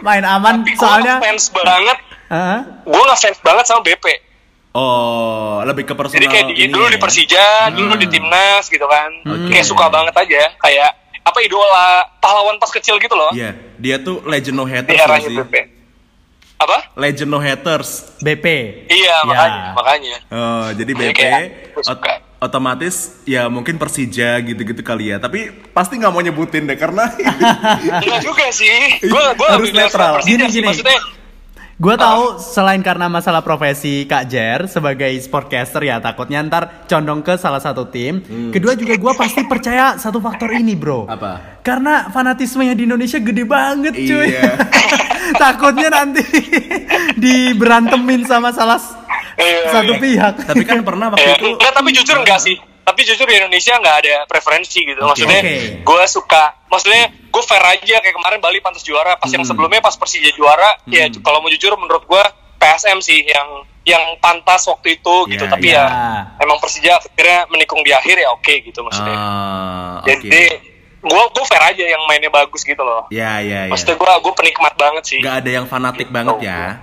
[0.00, 1.14] Main aman Tapi gue soalnya.
[1.18, 1.98] fans banget.
[2.26, 2.58] Heeh.
[2.84, 4.06] Gue nggak fans banget sama BP.
[4.74, 6.18] Oh, lebih ke personal.
[6.18, 6.92] Jadi kayak di, ini dulu ya.
[6.92, 9.10] di Persija, dulu di timnas gitu kan.
[9.22, 9.48] Oke.
[9.48, 10.50] Kayak suka banget aja.
[10.58, 10.90] Kayak
[11.22, 13.30] apa idola pahlawan pas kecil gitu loh.
[13.30, 15.30] Iya, dia tuh legend no haters sih.
[15.32, 15.54] BP.
[16.58, 16.78] Apa?
[16.96, 18.18] Legend no haters.
[18.18, 18.46] BP.
[18.88, 19.16] Iya Ya.
[19.24, 20.16] makanya makanya.
[20.28, 21.40] Oh, jadi Jadi BP kayak
[21.72, 22.12] ot- suka.
[22.42, 25.18] Otomatis ya mungkin Persija gitu-gitu kali ya.
[25.22, 27.10] Tapi pasti nggak mau nyebutin deh karena
[28.04, 28.74] Enggak juga sih.
[29.12, 30.22] Gue gue Harus netral.
[30.22, 30.66] Gini, gini.
[30.66, 31.00] maksudnya.
[31.74, 37.34] Gue tahu selain karena masalah profesi Kak Jer sebagai sportcaster ya takutnya ntar condong ke
[37.34, 38.22] salah satu tim.
[38.54, 41.10] Kedua juga gue pasti percaya satu faktor ini bro.
[41.10, 41.58] Apa?
[41.66, 44.26] Karena fanatismenya di Indonesia gede banget cuy.
[44.30, 44.54] Iya.
[45.42, 46.22] takutnya nanti
[47.18, 49.03] diberantemin sama salah Iya,
[49.70, 50.00] satu iya.
[50.00, 50.34] pihak.
[50.46, 52.56] tapi kan pernah waktu Ya, itu enggak, tapi jujur enggak sih.
[52.84, 55.00] Tapi jujur di Indonesia nggak ada preferensi gitu.
[55.00, 55.56] Maksudnya Oke.
[55.80, 59.16] gue suka, maksudnya gue fair aja kayak kemarin Bali pantas juara.
[59.16, 62.22] Pas yang sebelumnya pas Persija juara, ya kalau mau jujur menurut gue
[62.60, 65.44] PSM sih yang yang pantas waktu itu gitu.
[65.48, 65.84] Ya, Tapi ya.
[65.84, 65.86] ya
[66.44, 69.16] emang Persija akhirnya menikung di akhir ya oke gitu maksudnya.
[69.16, 70.08] Ah, oke.
[70.08, 70.44] Jadi
[71.04, 73.08] gue gue fair aja yang mainnya bagus gitu loh.
[73.12, 73.72] Ya, ya, ya.
[73.72, 75.20] Maksudnya gue gue penikmat banget sih.
[75.20, 76.80] Nggak ada yang fanatik banget ya.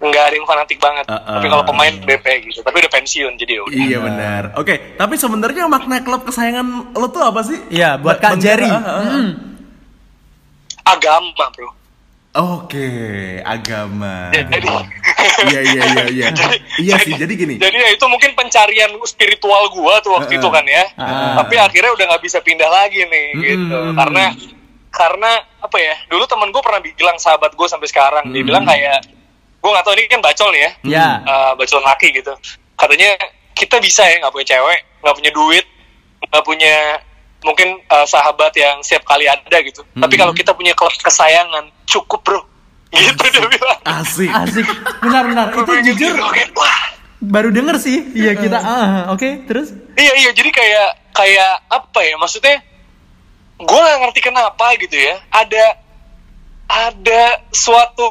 [0.00, 1.04] Nggak ada yang fanatik banget.
[1.04, 1.36] Uh, uh.
[1.36, 2.64] Tapi kalau pemain BP gitu.
[2.64, 3.76] Tapi udah pensiun jadi ya udah.
[3.76, 4.42] Iya benar.
[4.56, 7.60] Oke, tapi sebenarnya makna klub kesayangan lo tuh apa sih?
[7.68, 8.64] Iya, buat Kak Jerry.
[8.64, 9.12] Jera, ah, ah, ah.
[9.12, 9.32] Mm.
[10.88, 11.70] Agama bro.
[12.30, 12.88] Oke,
[13.42, 14.30] agama.
[14.30, 14.62] Jadi
[15.50, 16.26] Iya iya iya iya.
[16.86, 17.58] Iya sih, jadi gini.
[17.58, 20.40] Jadi ya itu mungkin pencarian spiritual gua tuh waktu Heeh.
[20.40, 20.84] itu kan ya.
[20.94, 21.42] Ah.
[21.42, 23.78] Tapi akhirnya udah nggak bisa pindah lagi nih gitu.
[23.92, 23.96] Mm.
[23.98, 24.24] Karena
[24.94, 25.94] karena apa ya?
[26.06, 28.48] Dulu temen gue pernah bilang sahabat gue sampai sekarang dia Mm.
[28.48, 28.98] bilang kayak
[29.60, 30.70] gue nggak tahu ini kan bacol nih ya.
[30.88, 31.08] Ya.
[31.20, 32.32] Eh, bacol laki gitu.
[32.74, 33.10] Katanya
[33.52, 35.64] kita bisa ya nggak punya cewek, nggak punya duit,
[36.24, 36.76] nggak punya
[37.40, 39.80] mungkin uh, sahabat yang setiap kali ada gitu.
[39.96, 42.40] Tapi kalau kita punya klub kesayangan, cukup bro.
[42.90, 43.80] Gitu dia bilang.
[43.86, 44.26] Asik.
[44.26, 44.66] Asik.
[44.98, 45.54] Benar-benar.
[45.54, 46.80] Itu Gua jujur gitu, kayak, wah
[47.22, 48.02] baru denger sih.
[48.16, 48.58] Iya kita.
[48.58, 49.70] ah, Oke, terus?
[49.94, 52.64] Iya iya jadi kayak kayak apa ya maksudnya
[53.60, 55.64] gue nggak ngerti kenapa gitu ya ada
[56.64, 58.08] ada suatu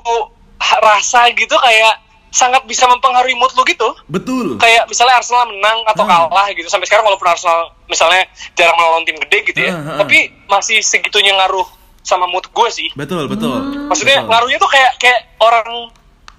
[0.60, 1.96] rasa gitu kayak
[2.30, 4.56] sangat bisa mempengaruhi mood lu gitu Betul.
[4.56, 6.30] kayak misalnya Arsenal menang atau Hmm.
[6.30, 8.22] kalah gitu sampai sekarang walaupun Arsenal misalnya
[8.54, 11.66] jarang melawan tim gede gitu ya Hmm, hmm, tapi masih segitunya ngaruh
[12.00, 13.50] sama mood gue sih Betul, betul.
[13.86, 14.30] maksudnya Betul.
[14.30, 15.90] ngaruhnya tuh kayak kayak orang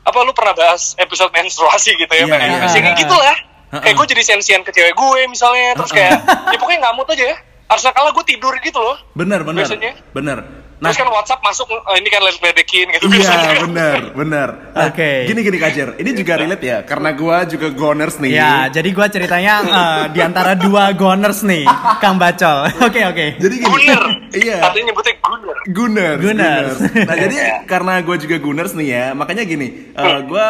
[0.01, 2.39] apa lu pernah bahas episode menstruasi gitu ya Pak?
[2.39, 3.03] iya, Masih kayak iya.
[3.03, 3.37] gitulah
[3.71, 3.83] Heeh.
[3.83, 7.25] kayak gue jadi sensian ke cewek gue misalnya terus kayak ya pokoknya nggak mood aja
[7.25, 9.63] ya harusnya kalah gue tidur gitu loh Benar, benar.
[9.63, 9.93] Biasanya.
[10.11, 10.39] Benar.
[10.81, 14.49] Nah, terus kan WhatsApp masuk "Oh, ini kan ledekin gitu Iya biasanya benar benar.
[14.73, 15.29] Nah, Oke.
[15.29, 18.33] Gini gini Kajer, ini juga relate ya karena gua juga goners nih.
[18.33, 21.69] Ya, jadi gua ceritanya eh, di antara dua goners nih,
[22.01, 22.73] Kang Bacol.
[22.89, 23.27] Oke, oke.
[23.37, 23.69] Jadi gini.
[23.69, 24.03] Gunner
[24.41, 24.57] Iya.
[24.65, 26.21] katanya nyebutnya Gunner Gunners.
[26.25, 26.77] Gunners.
[27.05, 27.37] Nah jadi
[27.69, 30.47] karena gue juga Gunners nih ya, makanya gini, eh, gue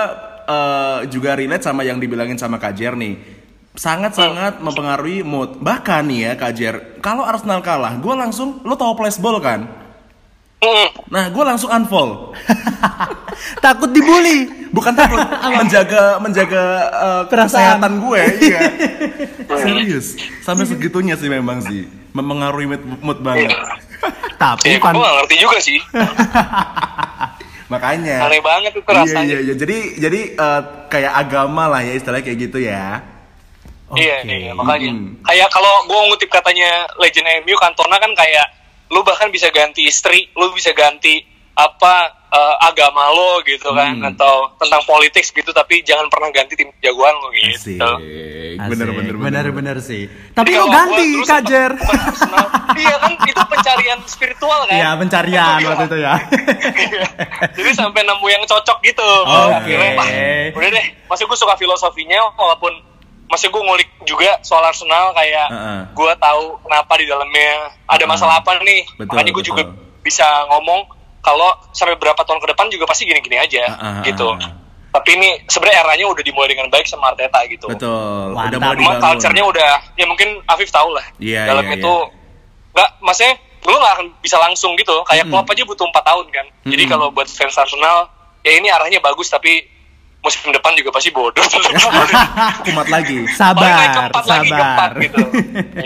[0.46, 3.14] eh, juga relate sama yang dibilangin sama Kajer nih.
[3.74, 5.58] Sangat-sangat mempengaruhi mood.
[5.58, 9.66] Bahkan nih ya Kajer, kalau Arsenal kalah, gue langsung, lo tau flashball kan?
[10.60, 10.88] Mm.
[11.08, 12.36] Nah, gue langsung unfollow.
[13.64, 14.60] Takut dibully.
[14.70, 15.18] Bukan takut,
[15.58, 17.82] menjaga menjaga eh, Perasaan.
[17.82, 18.60] kesehatan gue, iya.
[19.58, 20.14] Serius,
[20.46, 23.50] sampai segitunya sih memang sih, mempengaruhi mood, mood banget.
[24.38, 25.76] Tapi ya pan gue gak ngerti juga sih
[27.68, 28.24] Makanya.
[28.24, 29.54] aneh banget itu Iya rasanya iya iya.
[29.58, 33.02] Jadi jadi eh, kayak agama lah ya istilahnya kayak gitu ya.
[33.90, 34.30] Iya, Oke.
[34.38, 34.90] iya, makanya.
[34.94, 35.18] Hmm.
[35.26, 38.46] Kayak kalau gue ngutip katanya legend MU Cantona kan kayak
[38.90, 41.22] lu bahkan bisa ganti istri, lu bisa ganti
[41.52, 41.94] apa
[42.26, 44.06] eh, agama lo gitu kan Hmm.
[44.08, 47.74] atau tentang politik gitu tapi jangan pernah ganti tim jagoan lo Asik.
[47.74, 47.90] gitu.
[48.56, 50.06] Bener Asik, bener bener bener sih.
[50.30, 51.72] Tapi lo ganti, gua dulu Kak sempet Jer.
[51.74, 52.46] bukan Arsenal.
[52.72, 54.72] iya kan itu pencarian spiritual kan.
[54.72, 56.14] Iya, pencarian waktu itu ya.
[56.70, 57.02] Iya.
[57.58, 59.08] Jadi sampai nemu yang cocok gitu.
[59.26, 59.52] Oke.
[59.52, 60.08] Akhirnya, wah,
[60.54, 60.86] udah deh.
[61.06, 62.72] Masih gue suka filosofinya walaupun
[63.30, 65.80] masih gue ngulik juga soal Arsenal kayak Heeh.
[65.94, 67.50] gue tahu kenapa di dalamnya
[67.86, 68.82] ada masalah apa nih.
[68.98, 69.62] Betul, Makanya gue juga
[70.02, 70.90] bisa ngomong
[71.22, 74.34] kalau sampai berapa tahun ke depan juga pasti gini-gini aja Heeh, gitu.
[74.34, 74.52] heeh.
[74.90, 77.70] Tapi ini sebenarnya eranya udah dimulai dengan baik sama Arteta gitu.
[77.70, 78.34] Betul.
[78.34, 78.50] Mantap.
[78.50, 81.06] Udah mulai Cuma culture-nya udah ya mungkin Afif tahu lah.
[81.22, 81.98] Iya, Dalamnya iya, tuh
[82.74, 83.34] nggak maksudnya
[83.70, 85.06] lu nggak akan bisa langsung gitu.
[85.06, 86.46] Kayak Klopp aja butuh 4 tahun kan.
[86.66, 86.90] Jadi Mm-mm.
[86.90, 88.10] kalau buat fans Arsenal
[88.42, 89.62] ya ini arahnya bagus tapi
[90.20, 91.40] musim depan juga pasti bodoh.
[92.68, 93.24] Kumat lagi.
[93.32, 93.64] Sabar,
[94.20, 94.60] lagi sabar.
[94.60, 95.18] keempat gitu.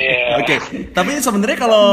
[0.05, 0.43] Iya.
[0.43, 0.57] Oke,
[0.91, 1.87] tapi sebenarnya kalau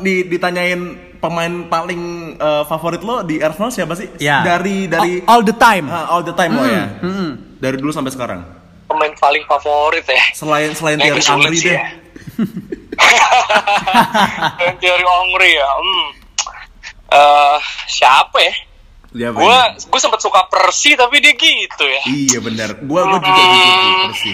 [0.00, 0.80] di, ditanyain
[1.20, 4.08] pemain paling eh, favorit lo di Arsenal siapa sih?
[4.16, 4.40] Ya.
[4.40, 5.86] Dari dari all, all the time.
[5.92, 6.88] Ah, all the time lo ya.
[7.04, 7.60] Mm-mm.
[7.60, 8.40] Dari dulu sampai sekarang.
[8.88, 10.22] Pemain paling favorit ya.
[10.32, 11.76] Selain selain Thierry Henry deh.
[11.76, 11.86] ya.
[14.64, 15.70] Yang Thierry Henry ya.
[15.76, 16.06] Hmm.
[17.06, 18.54] Eh, siapa ya?
[19.16, 22.02] Siapa Gue gue sempat suka Persi tapi dia gitu ya.
[22.06, 22.68] Iya benar.
[22.80, 24.32] Gua gua juga gitu sih, Persi.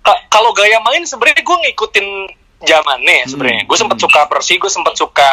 [0.00, 2.06] Ka- kalau gaya main sebenarnya gue ngikutin
[2.60, 3.62] zamannya ya sebenarnya.
[3.64, 5.30] Gue sempat suka Persi, gue sempat suka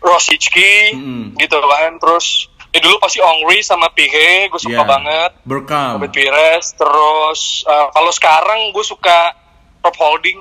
[0.00, 1.26] Rosicki Hmm.
[1.34, 1.98] gitu kan.
[1.98, 4.88] Terus ya dulu pasti Ongri sama Pihe gue suka Iya.
[4.88, 5.30] banget.
[5.42, 5.98] Berkam.
[5.98, 6.66] Robert Pires.
[6.72, 9.34] Terus eh, kalau sekarang gue suka
[9.80, 10.38] Rob Holding.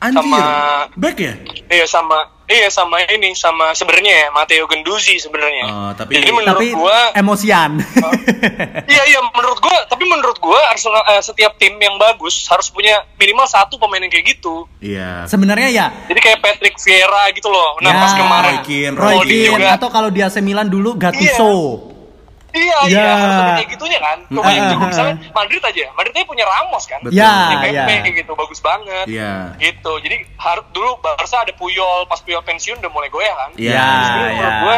[0.00, 0.16] Anjir.
[0.16, 1.34] sama- Back ya?
[1.68, 5.64] Iya sama iya sama ini sama sebenarnya ya Matteo Genduzi sebenarnya.
[5.66, 7.70] Oh, tapi- Jadi menurut Tapi gue emosian.
[8.86, 13.04] Iya iya menurut gua tapi menurut gua Arsenal eh, setiap tim yang bagus harus punya
[13.14, 14.64] minimal satu pemain yang kayak gitu.
[14.80, 15.24] Iya.
[15.24, 17.78] Sebenarnya ya Jadi kayak Patrick Vieira gitu loh.
[17.78, 19.76] Nah Ya, pas kemarin Roy Keane, Roy Holding Keane juga.
[19.76, 21.22] atau kalau di AC Milan dulu Gattuso.
[21.22, 21.89] Iya
[22.50, 22.78] Ya.
[22.84, 24.18] iya harus ada kayak gitunya kan.
[24.26, 25.84] Pemain Ah, juga ah, misalnya Madrid aja.
[25.92, 27.00] Madrid aja punya Ramos kan.
[27.00, 27.14] Betul.
[27.14, 27.84] Ya, Di ya.
[27.86, 29.06] Pepe gitu bagus banget.
[29.06, 29.34] Iya.
[29.56, 29.92] Gitu.
[30.00, 33.50] Jadi harus dulu Barca ada Puyol pas Puyol pensiun udah mulai goyah kan.
[33.54, 33.72] Iya.
[33.72, 34.60] Ya, Jadi menurut ya.
[34.60, 34.76] gua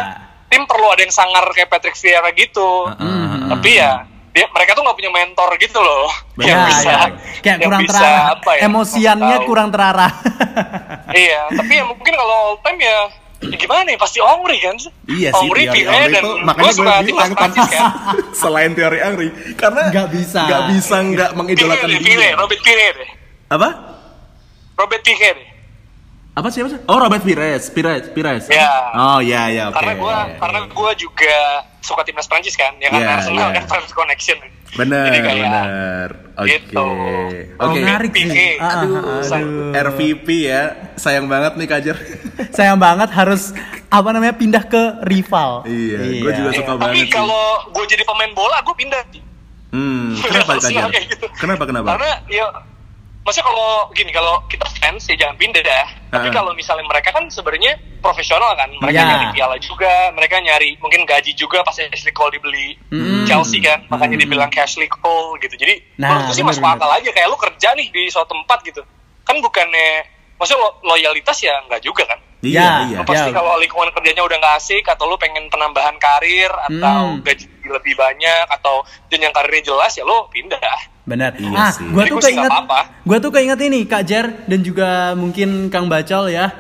[0.49, 2.69] tim perlu ada yang sangar kayak Patrick Vieira gitu.
[2.89, 3.29] Heeh.
[3.49, 3.93] Tapi ya
[4.33, 6.09] dia mereka tuh nggak punya mentor gitu loh.
[6.35, 6.49] Benar.
[6.49, 7.01] yang Ya, bisa ya.
[7.39, 8.25] Kayak yang kurang bisa terarah.
[8.31, 10.13] apa ya, Emosiannya kurang terarah.
[11.13, 12.99] Iya, tapi ya mungkin kalau all time ya
[13.43, 14.77] gimana ya pasti Ongri kan?
[15.05, 17.85] Iya sih, Ongri, Pire, Henry dan itu gue makanya suka gue timnas bilang Prancis kan.
[18.43, 20.41] selain Thierry Henry karena Nggak bisa.
[20.43, 22.33] nggak bisa nggak mengidolakan deh, Pire, dia.
[22.35, 23.11] Robert Pire deh.
[23.49, 23.69] Apa?
[24.75, 25.49] Robert Pire deh.
[26.33, 26.81] Apa siapa sih?
[26.87, 28.45] Oh Robert Pires, Pires, Pires.
[28.49, 28.71] Ya.
[28.95, 29.77] Oh iya iya oke.
[29.77, 31.37] Karena gue karena gue juga
[31.79, 33.57] suka timnas Prancis kan, ya kan Iya, Arsenal iya.
[33.61, 34.39] kan French Connection.
[34.73, 36.09] Bener Jadi kayak bener.
[36.33, 36.49] Oke.
[36.49, 36.87] gitu.
[37.55, 37.77] Oke.
[37.77, 38.25] menarik sih.
[38.25, 38.49] Pique.
[38.57, 39.71] Ah, ah, Aduh, ah, aduh.
[39.93, 40.63] RVP ya,
[40.97, 41.97] sayang banget nih Kajer.
[42.57, 43.53] Sayang banget harus
[43.87, 45.61] apa namanya pindah ke rival.
[45.65, 47.13] Iya, gua juga Iya, suka tapi banget sih.
[47.13, 49.21] kalau gue jadi pemain bola, gue pindah sih.
[49.73, 50.89] Hmm, kenapa Kajer?
[51.13, 51.27] gitu.
[51.37, 51.87] Kenapa kenapa?
[51.93, 52.47] Karena ya
[53.23, 56.35] maksudnya kalau gini kalau kita fans ya jangan pindah dah tapi Heeh.
[56.35, 58.67] kalau misalnya mereka kan sebenarnya profesional kan.
[58.69, 59.07] Mereka Ya.
[59.07, 62.75] nyari piala juga mereka nyari mungkin gaji juga pas Ashley Cole dibeli
[63.25, 63.87] Chelsea kan.
[63.87, 65.55] Makanya dibilang Ashley Cole gitu.
[65.55, 67.09] Jadi Nah, menurutku sih masuk akal aja.
[67.09, 68.83] Kayak lu kerja nih di suatu tempat gitu.
[69.23, 70.03] Kan bukannya
[70.35, 72.71] maksudnya lo- loyalitas ya nggak juga kan Iya, Ya.
[72.85, 72.99] iya.
[72.99, 73.35] Lu pasti Ya.
[73.35, 77.23] kalau lingkungan kerjanya udah nggak asik atau lu pengen penambahan karir atau Hmm.
[77.23, 80.59] gaji lebih banyak atau jenjang karirnya jelas ya lo pindah
[81.03, 81.35] Benar.
[81.35, 81.83] Iya ah, sih.
[81.85, 82.51] gua Jadi tuh keinget,
[83.03, 86.51] gua tuh keinget ini Kak Jer dan juga mungkin Kang Bacol ya.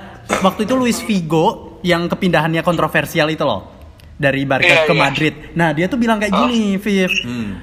[0.40, 3.70] Waktu itu Luis Figo yang kepindahannya kontroversial itu loh
[4.14, 5.00] dari Barca Iya, ke iya.
[5.00, 5.34] Madrid.
[5.52, 7.10] Nah dia tuh bilang kayak gini, Viv,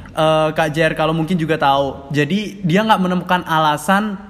[0.09, 2.11] Eh, Kak Jer kalau mungkin juga tahu.
[2.11, 4.28] Jadi dia nggak menemukan alasan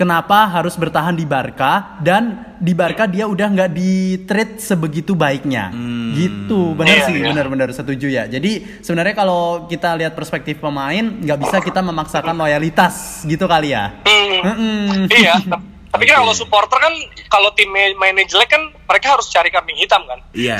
[0.00, 3.92] kenapa harus bertahan di Barca dan di Barca dia udah nggak di
[4.24, 5.68] trade sebegitu baiknya.
[6.10, 7.28] Gitu, benar Iya, sih, iya.
[7.28, 8.24] benar-benar setuju ya.
[8.24, 14.00] Jadi sebenarnya kalau kita lihat perspektif pemain, nggak bisa kita memaksakan loyalitas gitu kali ya.
[14.02, 14.40] Hmm.
[14.40, 15.12] Mm-mm.
[15.12, 15.52] iya t-
[15.90, 16.94] tapi kan kalau supporter kan
[17.26, 20.54] kalau tim mainnya jelek kan mereka harus cari kambing hitam kan Iya.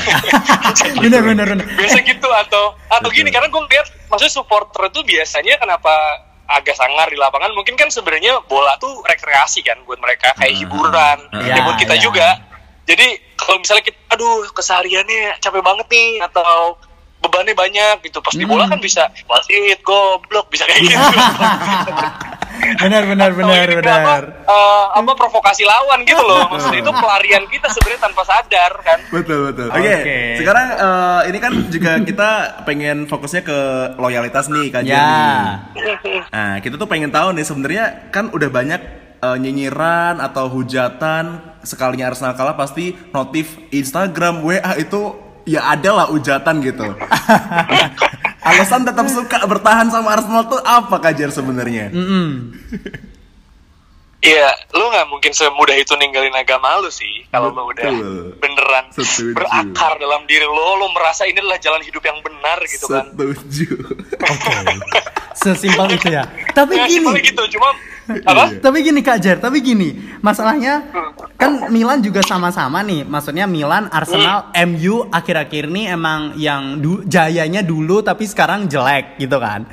[0.96, 1.66] bener bener bener.
[1.70, 3.22] biasa gitu atau atau Betul.
[3.22, 5.92] gini karena gue ngeliat maksudnya supporter itu biasanya kenapa
[6.50, 11.18] agak sangar di lapangan mungkin kan sebenarnya bola tuh rekreasi kan buat mereka kayak hiburan
[11.46, 12.02] Ya, ya buat kita ya.
[12.02, 12.28] juga.
[12.84, 13.06] Jadi
[13.38, 16.74] kalau misalnya kita aduh kesehariannya capek banget nih atau
[17.20, 18.72] bebannya banyak gitu pas di bola Hmm.
[18.72, 20.96] kan bisa wasit goblok bisa kayak gitu
[22.76, 24.02] bener bener Atau bener ini bener.
[24.04, 28.98] apa, eh, apa provokasi lawan gitu loh maksudnya itu pelarian kita sebenarnya tanpa sadar kan
[29.10, 29.68] Betul betul.
[29.70, 29.80] Oke.
[29.80, 30.18] Oke.
[30.36, 32.30] Sekarang eh, ini kan juga kita
[32.62, 33.58] pengen fokusnya ke
[33.96, 35.00] loyalitas nih Kak Ya.
[35.72, 36.20] Jenny.
[36.26, 38.80] Nah, kita tuh pengen tahu nih sebenarnya kan udah banyak
[39.18, 41.24] eh, nyinyiran atau hujatan
[41.60, 45.16] sekalinya Arsenal kalah pasti notif Instagram WA itu
[45.50, 46.86] ya ada lah hujatan gitu.
[48.48, 51.90] Alasan tetap suka bertahan sama Arsenal tuh apa Kak Jer sebenarnya?
[54.20, 57.24] Iya, lu nggak mungkin semudah itu ninggalin agama lu sih.
[57.32, 57.88] Kalau lu udah
[58.36, 59.32] beneran Setuju.
[59.32, 63.08] berakar dalam diri lo, lu merasa ini adalah jalan hidup yang benar gitu kan.
[63.16, 63.68] Setuju.
[65.32, 66.28] Sesimpel itu ya.
[66.52, 67.72] Tapi Ya, gini, gitu, cuma
[68.26, 68.58] apa?
[68.58, 70.84] tapi gini Kak Jer, tapi gini, masalahnya
[71.38, 73.06] kan Milan juga sama-sama nih.
[73.06, 79.38] Maksudnya Milan, Arsenal, MU akhir-akhir ini emang yang du- jayanya dulu tapi sekarang jelek gitu
[79.38, 79.64] kan.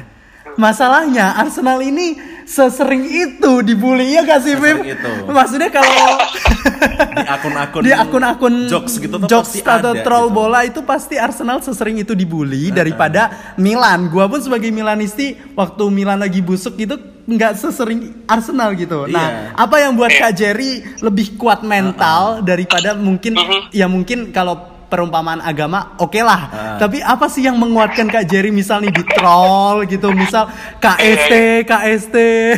[0.58, 4.89] Masalahnya Arsenal ini sesering itu dibully ya gak sih, Bim?
[5.30, 5.93] Maksudnya kalau
[7.21, 10.38] Di akun-akun di akun-akun jokes gitu tuh jokes pasti atau ada troll gitu.
[10.38, 14.10] bola itu pasti Arsenal sesering itu dibully daripada Milan.
[14.10, 16.97] Gua pun sebagai Milanisti waktu Milan lagi busuk gitu
[17.28, 19.04] nggak sesering Arsenal gitu.
[19.06, 19.60] Nah, Iya.
[19.60, 23.76] apa yang buat Kak Jerry lebih kuat mental daripada mungkin Mhm.
[23.76, 26.41] ya mungkin kalau perumpamaan agama oke lah.
[26.47, 26.78] Ah.
[26.78, 30.47] Tapi apa sih yang menguatkan Kak Jerry misal nih di troll gitu, misal
[30.78, 32.15] KST, Iya, KST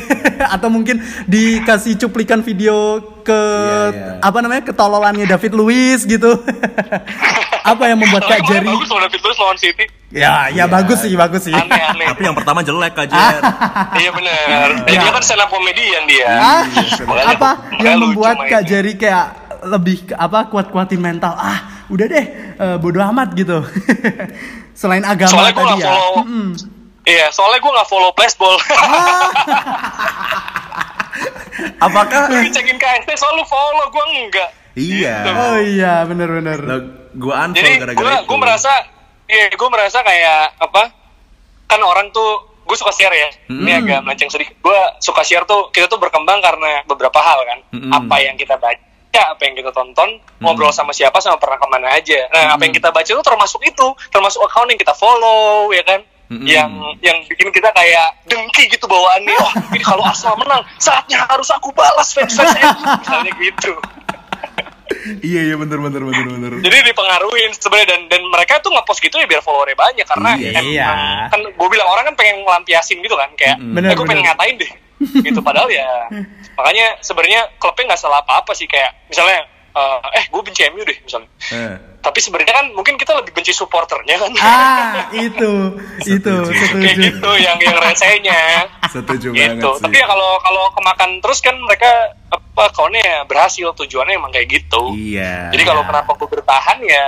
[0.55, 4.11] atau mungkin dikasih cuplikan video ke Iya, iya.
[4.21, 6.37] apa namanya ketololannya David Luiz gitu.
[7.61, 9.85] apa yang membuat Kak Jerry bagus loh David Luiz lawan City.
[10.09, 11.53] Ya, ya bagus sih, bagus sih.
[11.53, 12.09] Aneh-aneh.
[12.09, 13.41] Tapi yang pertama jelek Kak Jer.
[14.01, 14.67] iya benar.
[14.89, 14.97] Ya.
[14.97, 16.25] dia kan stand up comedian dia.
[16.25, 18.65] Ah, Makanya- apa yang membuat Kak.
[18.65, 19.25] Jerry kayak
[19.69, 21.37] lebih ke- apa kuat-kuatin mental.
[21.37, 22.25] Ah, udah deh,
[22.55, 23.65] eh, bodo amat gitu.
[24.79, 25.85] Selain agama Soalnya gue tadi ya.
[25.85, 26.13] follow.
[26.21, 26.47] Mm-mm.
[27.01, 28.55] Iya, soalnya gue nggak follow flashball.
[31.81, 34.49] Apakah Lu cekin KST soal lu follow, gue enggak.
[34.73, 35.15] Iya.
[35.27, 36.57] Oh iya, bener-bener.
[36.57, 36.79] Lah,
[37.13, 38.25] gua unfollow Jadi gara-gara gue itu.
[38.25, 38.71] gue merasa,
[39.25, 40.81] iya gue merasa kayak apa?
[41.65, 43.27] Kan orang tuh gue suka share ya.
[43.49, 43.79] Ini Hmm.
[43.81, 44.53] agak melenceng sedikit.
[44.59, 47.59] Gue suka share tuh kita tuh berkembang karena beberapa hal kan.
[47.73, 47.91] Mm-mm.
[47.91, 48.77] Apa yang kita baca,
[49.11, 52.29] apa yang kita tonton, ngobrol sama siapa, sama pernah ke mana aja.
[52.29, 56.05] Nah, apa yang kita baca itu termasuk itu, termasuk account yang kita follow, ya kan?
[56.29, 56.45] Mm-mm.
[56.45, 56.69] Yang
[57.01, 59.33] yang bikin kita kayak dengki gitu bawaannya.
[59.35, 62.85] Oh, ini kalau Arsenal menang, saatnya harus aku balas fans-fans MU.
[63.01, 63.73] Misalnya gitu.
[65.21, 66.51] Iya iya bener bener bener bener.
[66.59, 70.49] jadi dipengaruhin sebenarnya dan dan mereka tuh ngepost gitu ya biar followernya banyak karena Iya.
[70.51, 70.87] emang Iya.
[71.29, 73.61] kan gue bilang orang kan pengen ngelampiasin gitu kan kayak.
[73.61, 74.71] Bener, eh, gue pengen ngatain deh
[75.23, 75.87] gitu padahal ya
[76.59, 80.83] makanya sebenarnya klubnya nggak salah apa apa sih kayak misalnya eh, eh gue benci MU
[80.83, 85.51] deh misalnya Eh, tapi sebenarnya kan mungkin kita lebih benci supporternya kan Ah, itu,
[86.01, 86.77] itu, Setuju.
[86.77, 89.81] kayak gitu yang yang resenya setuju banget gitu sih.
[89.81, 91.89] tapi ya kalau kalau kemakan terus kan mereka
[92.29, 95.49] apa kawannya ya berhasil tujuannya emang kayak gitu Iya.
[95.49, 97.07] Jadi kalau kenapa gue bertahan ya,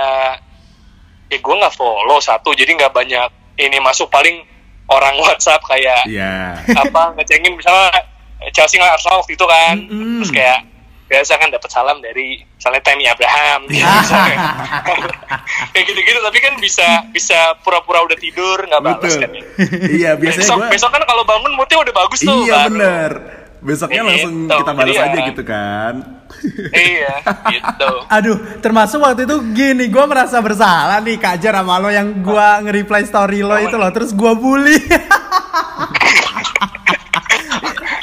[1.28, 4.44] ya gue nggak follow satu, jadi nggak banyak ini masuk paling
[4.86, 6.56] orang WhatsApp kayak Iya.
[6.68, 7.96] apa ngecengin misalnya
[8.50, 10.18] Chelsea nggak Arsenal waktu itu kan, Mm-mm.
[10.18, 10.58] terus kayak
[11.04, 14.38] biasa kan dapat salam dari misalnya Tammy Abraham, gitu, misalnya.
[15.72, 16.18] kayak gitu-gitu.
[16.18, 19.28] Tapi kan bisa bisa pura-pura udah tidur nggak balas kan.
[19.28, 19.44] ya.
[20.00, 22.32] iya biasanya Besok gua besok kan kalau bangun moodnya udah bagus tuh.
[22.42, 22.70] Iya baru.
[22.72, 23.12] bener.
[23.62, 24.08] besoknya Gitu.
[24.10, 25.04] langsung kita balas Iya.
[25.06, 25.94] aja gitu kan.
[26.90, 27.14] iya,
[27.46, 27.90] gitu.
[28.08, 32.48] Aduh, termasuk waktu itu gini, gue merasa bersalah nih Kak Jar sama lo yang gue
[32.66, 34.80] nge-reply story lo itu loh, terus gue bully.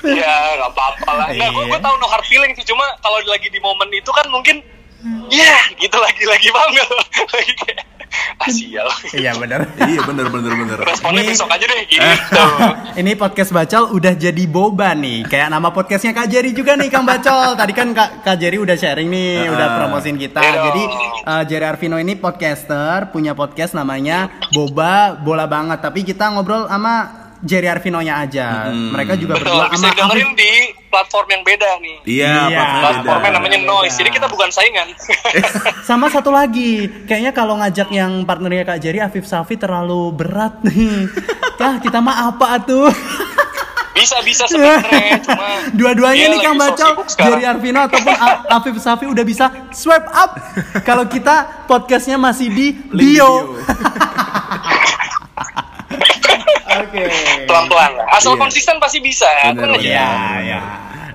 [0.06, 1.28] Ya nggak apa-apa lah.
[1.30, 1.70] Nggak, gue, Iya.
[1.70, 2.64] gue tahu no hard feeling sih.
[2.64, 4.64] Cuma kalau lagi di momen itu kan mungkin,
[5.28, 6.90] ya gitu lagi lagi paham nggak?
[7.36, 7.84] lagi kayak,
[8.36, 8.88] ah sial.
[9.12, 9.70] Iya bener.
[9.82, 10.78] iya bener bener bener.
[10.82, 12.04] Responnya Ini- besok aja deh gitu.
[13.00, 15.24] Ini podcast Bacol udah jadi boba nih.
[15.24, 17.56] Kayak nama podcastnya Kak Jerry juga nih Kang Bacol.
[17.56, 19.54] Tadi kan Kak, Kak Jerry udah sharing nih, Ah.
[19.54, 20.36] udah promosin kita.
[20.38, 20.66] Iya dong.
[20.66, 20.84] Jadi
[21.24, 25.80] uh, Jerry Arvino ini podcaster, punya podcast namanya Boba Bola Banget.
[25.80, 28.68] Tapi kita ngobrol sama Jerry Arvino-nya aja.
[28.68, 30.38] Mereka juga Betul, berdua bisa sama dengerin Afif.
[30.38, 30.52] di
[30.86, 31.98] platform yang beda nih.
[32.04, 32.58] Iya, Iya.
[32.58, 33.38] platform Platformnya beda.
[33.38, 34.88] namanya Noise, jadi kita bukan saingan.
[35.90, 36.72] Sama satu lagi,
[37.06, 41.08] kayaknya kalau ngajak yang partnernya Kak Jerry, Afif Safi terlalu berat nih.
[41.60, 42.88] Yah, kita mah apa tuh?
[43.90, 47.04] bisa bisa sebenarnya, cuma Dua-duanya nih Kang sekarang.
[47.20, 48.16] Jerry Arvino ataupun
[48.48, 50.40] Afif Safi udah bisa swipe up.
[50.88, 53.60] Kalau kita podcastnya masih di Link bio.
[56.70, 57.04] Oke.
[57.46, 58.06] pelan-pelan lah.
[58.14, 58.42] Asal Iya.
[58.42, 59.26] konsisten pasti bisa.
[59.26, 59.80] Bener, Tenang aja.
[59.80, 59.90] bener.
[59.90, 60.10] Ya,
[60.46, 60.60] ya.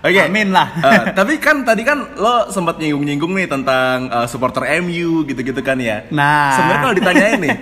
[0.04, 0.20] Oke.
[0.20, 0.68] Amin lah.
[0.76, 5.80] Eh, tapi kan tadi kan lo sempat nyinggung-nyinggung nih tentang eh, supporter MU gitu-gitu kan
[5.80, 6.04] ya.
[6.12, 6.52] Nah.
[6.52, 7.56] Sebenarnya kalau ditanyain nih,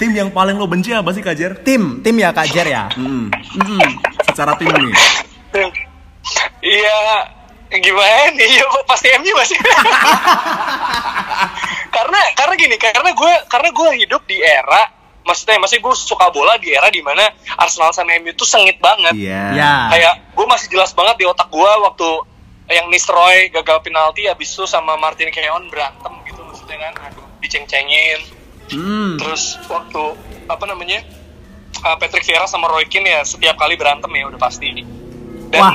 [0.00, 1.60] tim yang paling lo benci apa sih Kajer?
[1.60, 2.88] Tim, tim ya Kak Jer ya.
[2.96, 3.28] Hmm.
[4.24, 4.94] Secara tim nih.
[6.62, 6.98] Iya,
[7.68, 8.48] gimana nih?
[8.56, 9.58] Ya, pasti MU masih.
[11.92, 14.88] karena karena gini, karena gue karena gue hidup di era
[15.22, 19.14] maksudnya maksudnya gue suka bola di era di mana Arsenal sama MU tuh sengit banget.
[19.14, 19.42] Iya.
[19.54, 19.74] Ya.
[19.90, 22.08] Kayak gue masih jelas banget di otak gue waktu
[22.70, 28.20] yang Nistelrooy gagal penalti habis itu sama Martin Keown berantem gitu maksudnya kan aduh diceng-cengin
[28.72, 29.20] Hmm.
[29.20, 30.00] terus waktu
[30.48, 31.04] apa namanya
[31.82, 34.72] uh, Patrick Vieira sama Roy Keane ya setiap kali berantem ya udah pasti
[35.52, 35.74] dan Wah,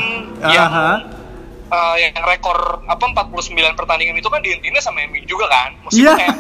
[0.50, 0.92] yang aha.
[1.70, 2.58] uh, yang rekor
[2.90, 5.84] apa 49 pertandingan itu kan diintinya sama MU juga kan Iya.
[5.86, 6.38] maksudnya kayak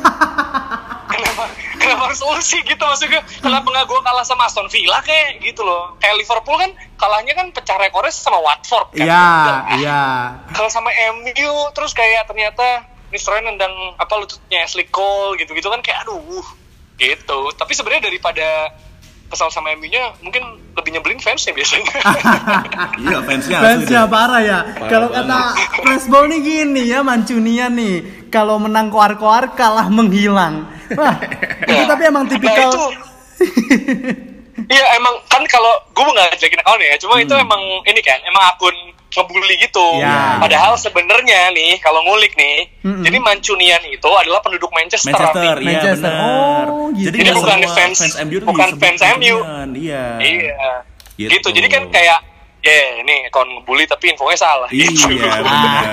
[1.13, 1.43] kenapa
[1.87, 5.95] kenapa harus sih gitu maksudnya kenapa nggak gue kalah sama Aston Villa kayak gitu loh
[5.97, 9.53] kayak Liverpool kan kalahnya kan pecah rekornya sama Watford kan Iya, Gitu.
[9.81, 10.03] iya.
[10.51, 11.31] kalau sama MU
[11.71, 16.43] terus kayak ternyata Nistelrooy nendang apa lututnya Ashley Cole gitu-gitu kan kayak aduh
[16.95, 18.75] gitu tapi sebenarnya daripada
[19.27, 20.39] kesal sama MU-nya mungkin
[20.71, 21.91] lebih nyebelin fansnya biasanya
[23.03, 23.59] Iya fansnya.
[23.59, 24.59] Fansnya parah ya.
[24.81, 25.37] Kalau kata
[25.77, 27.95] Flashball nih gini ya, Mancunian nih.
[28.27, 30.67] Kalau menang koar-koar kalah menghilang.
[30.95, 31.15] Wah,
[31.65, 32.55] itu tapi emang tipikal.
[32.55, 32.83] Nah, itu
[34.67, 38.43] Iya emang kan kalau gue nggak jelekin akun ya, cuma itu emang ini kan emang
[38.51, 38.73] akun
[39.07, 39.87] ngebully gitu.
[39.97, 40.37] Ya.
[40.37, 42.69] Padahal sebenarnya nih kalau ngulik nih,
[43.05, 45.13] jadi Mancunian itu adalah penduduk Manchester.
[45.13, 46.09] Manchester, iya Manchester.
[46.09, 46.65] benar.
[46.69, 47.05] Oh, gitu.
[47.09, 49.35] Jadi, Jadi nggak bukan fans- fans MU bukan fans MU.
[49.77, 50.05] Iya.
[50.21, 50.53] Iya.
[51.17, 51.29] Gitu.
[51.33, 51.47] Gitu.
[51.53, 52.19] Jadi kan kayak
[52.61, 54.69] ya ini akun ngebully tapi infonya salah.
[54.69, 55.13] Gitu.
[55.13, 55.83] Iya, benar.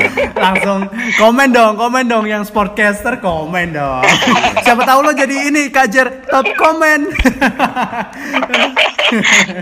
[0.44, 0.80] Langsung
[1.20, 4.02] komen dong, komen dong yang sportcaster komen dong.
[4.64, 7.00] Siapa tahu lo jadi ini kajer top komen.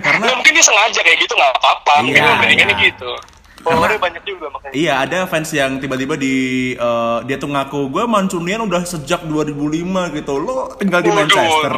[0.03, 1.95] Karena mungkin dia sengaja kayak gitu nggak apa-apa.
[2.07, 2.87] Mungkin Iya, membandingannya iya.
[2.89, 3.13] gitu.
[3.63, 4.75] Followernya banyak juga makanya.
[4.75, 6.35] Iya, ada fans yang tiba-tiba di
[6.75, 10.35] eh, dia tuh ngaku gue Mancunian udah sejak 2005 gitu.
[10.43, 11.19] Lo tinggal di Waduh.
[11.23, 11.73] Manchester.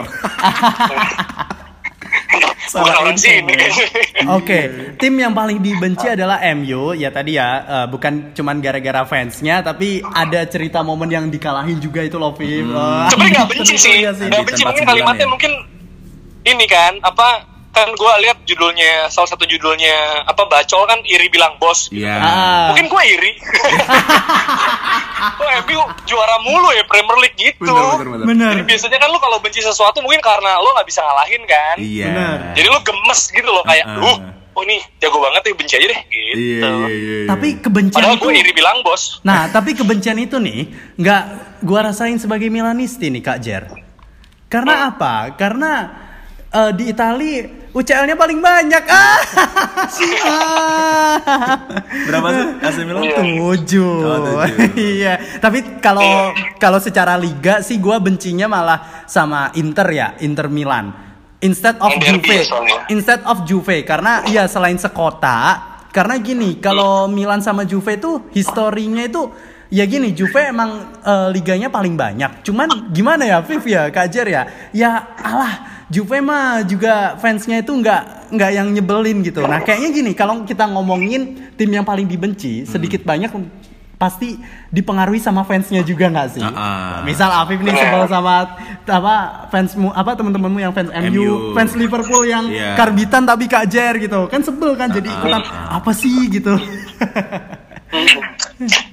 [3.15, 3.55] Sini.
[4.39, 4.59] Oke,
[4.99, 6.97] tim yang paling dibenci adalah MU.
[6.97, 12.03] Ya tadi ya, eh, bukan cuman gara-gara fansnya, tapi ada cerita momen yang dikalahin juga
[12.03, 12.75] itu loh, Vim.
[12.75, 13.97] Wah, Sebenarnya nggak benci sih.
[14.03, 15.31] Nggak benci mungkin kalimatnya ya.
[15.31, 15.53] mungkin
[16.45, 21.59] ini kan apa kan gue lihat judulnya salah satu judulnya apa bacol kan iri bilang
[21.59, 21.91] bos.
[21.91, 22.15] Iya.
[22.23, 22.67] Ah.
[22.71, 23.33] Mungkin gue iri.
[25.39, 27.67] Kok MU juara mulu ya Premier League gitu.
[27.67, 28.27] Bener, bener, bener.
[28.31, 28.51] Bener.
[28.55, 31.77] Jadi biasanya kan lu kalau benci sesuatu mungkin karena lo nggak bisa ngalahin kan.
[31.83, 32.07] Iya.
[32.09, 32.39] Bener.
[32.55, 34.01] Jadi lu gemes gitu loh kayak, Ah.
[34.01, 36.39] uh, oh ini jago banget ya benci aja deh gitu.
[36.39, 36.89] Iya, iya, iya.
[36.95, 37.27] iya.
[37.27, 39.19] Tapi kebencian Padahal itu gue iri bilang bos.
[39.27, 41.23] Nah, tapi kebencian itu nih nggak
[41.67, 43.65] gua rasain sebagai Milanisti nih Kak Jer.
[44.47, 45.35] Karena apa?
[45.35, 46.04] Karena
[46.55, 47.33] eh, di Itali
[47.75, 48.87] UCL-nya paling banyak.
[48.87, 49.19] Ah.
[52.07, 53.03] Berapa sih AC Milan?
[53.03, 53.19] Iya.
[53.19, 53.95] Tujuh.
[53.99, 54.39] Oh, tujuh.
[54.79, 55.19] iya.
[55.43, 56.31] Tapi kalau
[56.63, 60.95] kalau secara liga sih gua bencinya malah sama Inter ya, Inter Milan.
[61.43, 62.47] Instead of Juve.
[62.47, 62.87] ya.
[62.95, 65.59] Instead of Juve karena ya selain sekota,
[65.91, 69.35] karena gini, kalau Milan sama Juve itu historinya itu
[69.71, 72.47] ya gini, Juve emang eh, liganya paling banyak.
[72.47, 74.43] Cuman gimana ya, Viv ya, Kajer ya?
[74.71, 74.91] Ya
[75.23, 79.45] alah, Juve mah juga fansnya itu nggak nggak yang nyebelin gitu.
[79.45, 83.29] Nah kayaknya gini, kalau kita ngomongin tim yang paling dibenci, sedikit banyak
[83.95, 84.37] pasti
[84.69, 86.43] dipengaruhi sama fansnya juga nggak sih?
[86.43, 86.95] Ah, ah.
[87.07, 89.15] Misal Afif nih sebel sama apa
[89.49, 91.33] fansmu apa teman-temanmu yang fans MU, MU.
[91.55, 92.75] fans Liverpool yang Iya.
[92.77, 94.27] karbitan tapi Kak Jer gitu.
[94.29, 96.53] Kan sebel kan jadi ikutan apa sih gitu.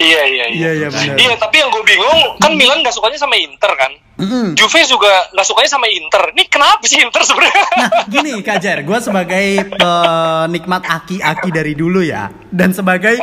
[0.01, 1.15] Iya iya Iya, iya, benar.
[1.17, 3.91] Iya tapi yang gue bingung kan Milan nggak sukanya sama Inter kan.
[4.22, 4.53] Mm-mm.
[4.53, 6.22] Juve juga nggak sukanya sama Inter.
[6.38, 7.65] Ini kenapa sih Inter sebenarnya?
[7.74, 13.17] Nah, gini Kak Jer, gue sebagai penikmat aki-aki dari dulu ya, dan sebagai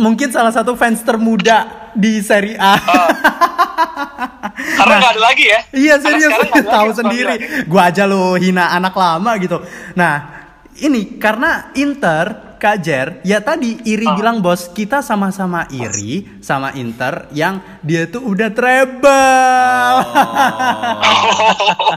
[0.00, 2.80] mungkin salah satu fans termuda di Serie A.
[4.80, 5.60] Karena nggak ada lagi ya.
[5.76, 7.36] Iya serius, tahu sendiri.
[7.36, 7.68] Milan.
[7.68, 9.60] Gua aja lo hina anak lama gitu.
[9.98, 10.14] Nah,
[10.80, 14.16] ini karena Inter Kak Jer, ya tadi Iri Ah.
[14.16, 20.00] bilang bos kita sama-sama iri sama Inter yang dia tuh udah treble.
[20.00, 20.00] Oh.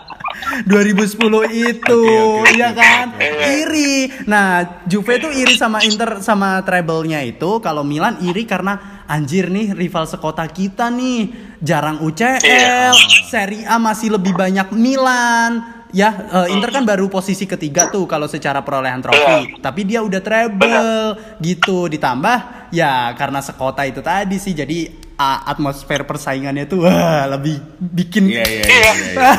[0.68, 3.15] 2010 itu, Oke, oke, ya kan?
[3.47, 4.11] Iri.
[4.28, 7.57] Nah, Juve tuh iri sama Inter sama treble-nya itu.
[7.57, 11.32] Kalau Milan iri karena anjir nih rival sekota kita nih
[11.63, 12.91] jarang UCL, Iya.
[13.24, 15.76] Serie A masih lebih banyak Milan.
[15.89, 20.19] Ya, eh, Inter kan baru posisi ketiga tuh kalau secara perolehan trofi, tapi dia udah
[20.19, 20.91] treble
[21.39, 21.88] gitu.
[21.88, 28.27] Ditambah ya karena sekota itu tadi sih jadi a- atmosfer persaingannya tuh wah, lebih bikin
[28.27, 28.65] Iya iya iya.
[28.67, 28.91] Iya.
[28.93, 29.31] iya.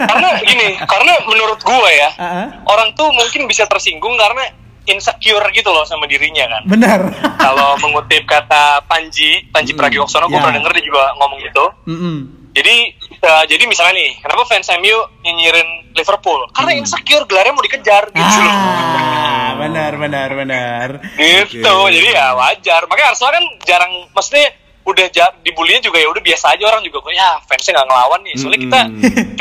[0.00, 2.46] karena gini, karena menurut gue ya, Ah, ah.
[2.64, 4.48] orang tuh mungkin bisa tersinggung karena
[4.86, 6.62] insecure gitu loh sama dirinya kan.
[6.64, 7.00] benar.
[7.36, 10.40] Kalau mengutip kata Panji, Panji Pragiwaksono, gue Ya.
[10.40, 11.64] pernah denger dia juga ngomong gitu.
[11.84, 12.16] Mm-mm.
[12.54, 12.74] Jadi,
[13.22, 16.40] eh, jadi misalnya nih, kenapa fans MU nyinyirin Liverpool?
[16.52, 18.38] Karena insecure gelarnya mau dikejar gitu.
[18.40, 18.52] loh.
[18.52, 20.88] Ah, benar benar benar.
[21.16, 21.92] Gitu, Oke.
[21.92, 22.84] jadi ya wajar.
[22.88, 24.52] Makanya Arsenal kan jarang, maksudnya
[24.86, 28.34] udah ja, dibulinya juga ya udah biasa aja orang juga ya fansnya nggak ngelawan nih.
[28.38, 28.80] Soalnya kita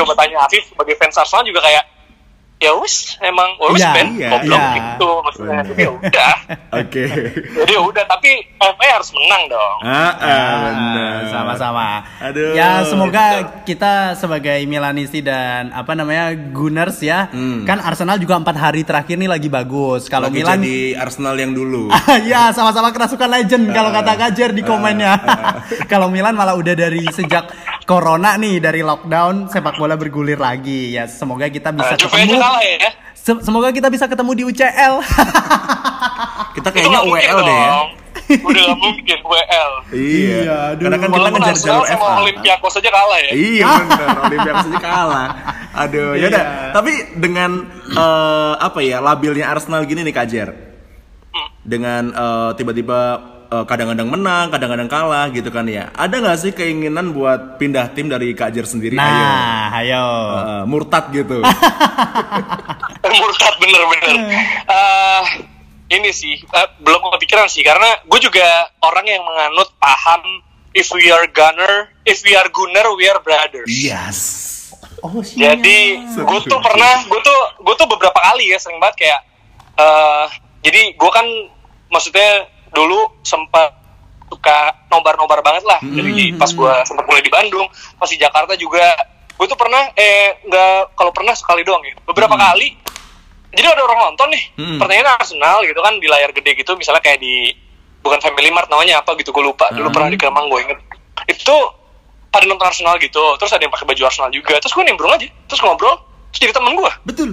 [0.01, 1.94] coba tanya Afif sebagai fans Arsenal juga kayak
[2.55, 4.73] ya wis emang wis Iya, Ben iya, goblok iya.
[4.79, 5.59] gitu maksudnya.
[5.67, 6.35] Jadi ya udah.
[6.81, 7.03] Oke.
[7.45, 9.77] Jadi ya udah tapi FA harus menang dong.
[9.83, 11.03] Ah, ah, benar.
[11.05, 11.87] Ah, sama-sama.
[12.23, 12.51] Aduh.
[12.55, 13.25] Ya semoga
[13.67, 17.29] kita sebagai Milanisti dan apa namanya Gunners ya,
[17.67, 20.07] kan Arsenal juga empat hari terakhir nih lagi bagus.
[20.07, 21.91] Kalau Milan, jadi Arsenal yang dulu.
[22.31, 25.13] ya sama-sama kerasukan legend kalau kata Kajer di komennya.
[25.91, 27.51] kalau Milan malah udah dari sejak
[27.85, 30.97] Corona nih dari lockdown sepak bola bergulir lagi.
[30.97, 32.41] Ya semoga kita bisa aja ketemu.
[32.45, 32.89] Kalah ya.
[33.17, 34.93] Se- semoga kita bisa ketemu di UCL.
[36.55, 37.71] Kita kayaknya UEL deh ya.
[38.41, 39.71] Udah gak mungkin WL.
[39.91, 40.57] Iya.
[40.71, 40.87] aduh.
[40.87, 42.15] Karena kan kita ngejar jalur sama FA.
[42.23, 43.31] Olympiakos aja kalah ya.
[43.35, 45.27] Iya benar, Olympiakos aja kalah.
[45.75, 46.43] Aduh, ya udah.
[46.47, 46.71] Iya.
[46.71, 47.51] Tapi dengan
[47.91, 50.49] eh, apa ya labilnya Arsenal gini nih Kak Jer.
[51.65, 53.19] Dengan eh, tiba-tiba
[53.49, 55.93] kadang-kadang menang, kadang-kadang kalah gitu kan ya.
[55.93, 58.97] Ada nggak sih keinginan buat pindah tim dari Kak Jer sendiri?
[58.97, 59.05] Ayo.
[59.05, 60.05] nah, ayo.
[60.33, 61.41] Eh, murtad gitu.
[63.21, 64.15] murtad bener-bener
[64.65, 65.23] Eh,
[65.93, 68.45] ini sih eh, belum kepikiran sih karena gue juga
[68.81, 70.41] orang yang menganut paham
[70.73, 74.19] if we are gunner if we are gunner we are brothers yes.
[75.05, 75.61] Oh, siap.
[75.61, 79.21] jadi gue tuh pernah gue tuh gue tuh beberapa kali ya sering banget kayak
[79.77, 80.25] eh
[80.65, 81.25] jadi gue kan
[81.93, 83.71] maksudnya dulu sempat
[84.25, 84.57] suka
[84.87, 85.79] nobar-nobar banget lah.
[85.79, 87.65] Dari pas gue sempat mulai di Bandung
[87.95, 88.83] pas di Jakarta juga
[89.31, 92.71] gue tuh pernah eh nggak kalau pernah sekali doang ya beberapa kali
[93.51, 94.79] jadi ada orang nonton nih Hmm.
[94.79, 97.51] pertandingan Arsenal gitu kan di layar gede gitu misalnya kayak di
[97.99, 99.67] bukan Family Mart namanya apa gitu gue lupa.
[99.71, 100.79] Dulu pernah di Kemang gue inget
[101.25, 101.55] itu
[102.27, 105.27] pada nonton Arsenal gitu terus ada yang pakai baju Arsenal juga terus gue nimbrung aja
[105.45, 105.95] terus ngobrol
[106.29, 107.29] terus jadi temen gue Betul.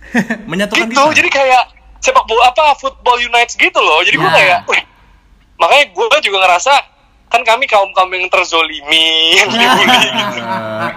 [0.50, 1.16] Menyatukan gitu kita.
[1.16, 1.62] jadi kayak
[2.02, 4.34] sepak bola apa football unites gitu loh jadi gue Ya.
[4.34, 4.82] kayak wih
[5.56, 6.74] makanya gue juga ngerasa
[7.28, 10.08] kan kami kaum kaum yang terzolimi yang dibully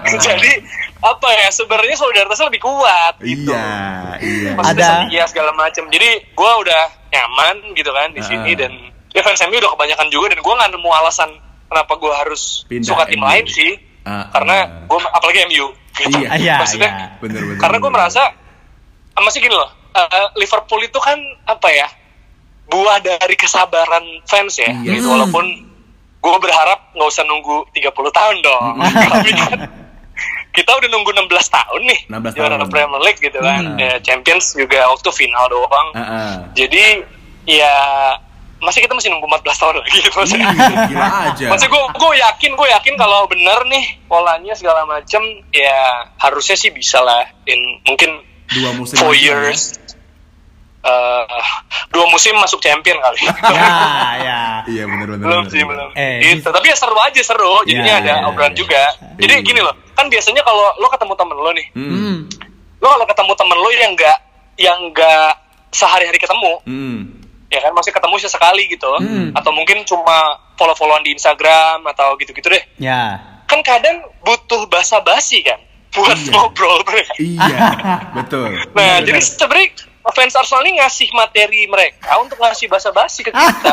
[0.04, 0.16] gitu.
[0.26, 0.52] jadi
[0.98, 3.72] apa ya sebenarnya solidaritasnya lebih kuat gitu Iya,
[4.18, 4.50] iya.
[4.52, 8.58] maksudnya Ada- setia segala macam jadi gue udah nyaman gitu kan di sini Ah.
[8.58, 8.72] dan
[9.10, 11.30] ya fans MU udah kebanyakan juga dan gue nggak nemu alasan
[11.66, 13.24] kenapa gue harus Pindah suka tim MU.
[13.24, 16.14] lain sih Ah, karena gue apalagi MU gitu.
[16.16, 17.06] Iya, iya, maksudnya iya.
[17.18, 18.22] Bener, bener, karena gue merasa
[19.16, 21.88] masih gini loh eh, Liverpool itu kan apa ya
[22.66, 24.96] buah dari kesabaran fans ya Iya.
[24.96, 25.46] gitu walaupun
[26.18, 28.62] gue berharap nggak usah nunggu 30 tahun dong
[29.12, 29.52] tapi kan
[30.50, 32.68] kita udah nunggu 16 tahun nih 16 juara tahun.
[32.68, 33.78] Premier League gitu kan Hmm.
[33.78, 36.32] Ya, Champions juga waktu final doang Ah, ah.
[36.52, 37.04] jadi
[37.44, 37.74] ya
[38.58, 40.48] masih kita masih nunggu 14 tahun lagi gitu maksudnya.
[40.90, 41.46] Gila aja.
[41.46, 45.20] Maksudnya gue gue yakin gue yakin kalau bener nih polanya segala macem
[45.52, 45.76] ya
[46.16, 49.76] harusnya sih bisa lah in mungkin Dua musim four lagi, years
[50.86, 51.42] eh,
[51.88, 53.18] dua musim masuk champion kali
[53.56, 53.70] ya,
[54.16, 54.40] ya.
[54.64, 55.26] Iya benar benar.
[55.26, 58.50] belum sih belum Eh, gitu tapi ya seru aja seru jadinya Ya, ada ya, obrolan
[58.50, 58.56] ya.
[58.56, 58.82] juga
[59.16, 59.42] jadi Iya.
[59.42, 61.90] gini loh kan biasanya kalau lo ketemu temen lo nih Hmm.
[61.90, 62.18] Hmm.
[62.76, 64.18] lo kalau ketemu temen lo yang enggak
[64.56, 65.30] yang enggak
[65.68, 66.98] sehari-hari ketemu Hmm.
[67.46, 69.30] ya kan masih ketemu sesekali gitu Hmm.
[69.32, 70.18] atau mungkin cuma
[70.54, 72.64] follow-followan di Instagram atau gitu-gitu deh.
[72.76, 73.20] Ya.
[73.44, 75.60] Kan kadang butuh basa-basi kan
[75.92, 76.32] buat Iya.
[76.32, 76.80] ngobrol.
[76.82, 77.16] nggak?
[77.16, 77.58] Iya,
[78.14, 78.50] betul.
[78.50, 78.64] Nah,
[78.96, 79.36] Benar, jadi benar.
[79.36, 79.68] sebenarnya
[80.14, 83.72] fans Arsenal ini ngasih materi mereka untuk ngasih basa-basi ke kita.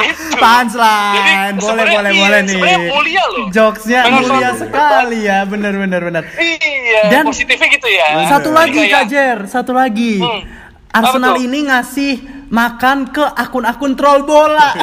[0.00, 0.40] gitu.
[0.40, 1.14] Punchline.
[1.16, 2.52] Jadi, boleh boleh iya, boleh nih.
[2.56, 3.46] sebenarnya mulia loh.
[3.52, 6.22] Jokesnya mulia sekali ya, bener bener bener.
[6.32, 8.08] Iya, Dan- positifnya gitu ya.
[8.28, 10.16] Satu lagi kayak- Kak Jer, satu lagi.
[10.20, 10.42] Hmm.
[10.90, 12.14] Arsenal ini ngasih
[12.50, 14.74] makan ke akun-akun troll bola.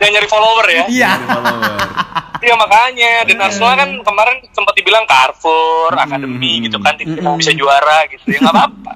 [0.00, 0.84] yang nyari follower ya.
[0.88, 1.10] Iya.
[1.20, 1.78] Follower.
[2.38, 7.50] Iya makanya dan Arsenal kan kemarin sempat dibilang Carrefour, Akademi gitu kan tidak mau bisa
[7.50, 8.92] juara gitu ya nggak apa-apa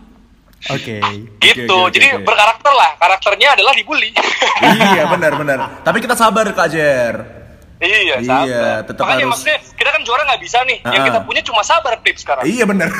[0.70, 1.02] Oke.
[1.42, 2.22] gitu oke, oke, jadi oke.
[2.22, 4.14] berkarakter lah karakternya adalah dibully
[4.62, 5.58] iya, benar benar.
[5.82, 7.14] Tapi kita sabar Kak Jer.
[7.82, 11.06] iya Iya, sabar tetap makanya harus- maksudnya kita kan juara nggak bisa nih yang Ah.
[11.10, 12.94] kita punya cuma sabar Pip sekarang Iya benar.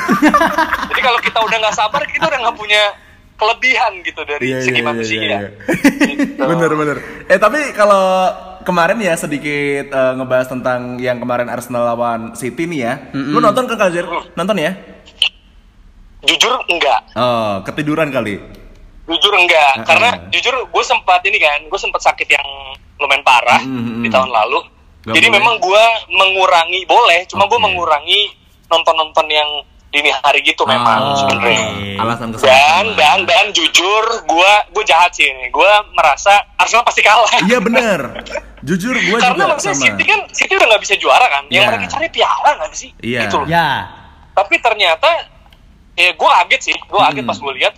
[0.91, 2.83] jadi kalau kita udah nggak sabar kita udah nggak punya
[3.33, 5.49] kelebihan gitu dari Iya, segi iya, manusia iya, iya.
[6.07, 6.43] Gitu.
[6.51, 6.97] bener bener.
[7.25, 8.29] Eh tapi kalau
[8.61, 12.93] kemarin ya sedikit eh, ngebahas tentang yang kemarin Arsenal lawan City nih ya.
[13.11, 14.05] Lu nonton kan Kak Jer?
[14.33, 14.71] Nonton ya?
[16.23, 18.39] jujur enggak Oh, ketiduran kali.
[19.03, 19.85] jujur enggak Uh-uh.
[19.85, 22.47] karena jujur gue sempat ini kan gue sempat sakit yang
[22.95, 23.99] lumayan parah Mm-mm.
[23.99, 24.63] di tahun lalu
[25.03, 25.35] Nggak jadi boleh.
[25.35, 27.65] memang gue mengurangi boleh cuma gue Oke.
[27.65, 28.21] mengurangi
[28.65, 29.49] nonton nonton yang
[29.93, 31.61] dini hari gitu memang Oh, sebenarnya
[31.95, 37.29] Alasan dan dan dan jujur gue gue jahat sih ini gue merasa Arsenal pasti kalah
[37.39, 38.25] Iya bener.
[38.59, 39.85] Jujur gue karena juga maksudnya sama.
[39.85, 41.69] City kan City udah nggak bisa juara kan yang Iya.
[41.69, 43.21] mereka cari piala nggak sih Iya.
[43.23, 43.47] gitu loh.
[43.47, 43.67] Ya.
[44.33, 45.29] tapi ternyata
[45.93, 47.29] ya gue kaget sih gue kaget Hmm.
[47.29, 47.73] pas gue lihat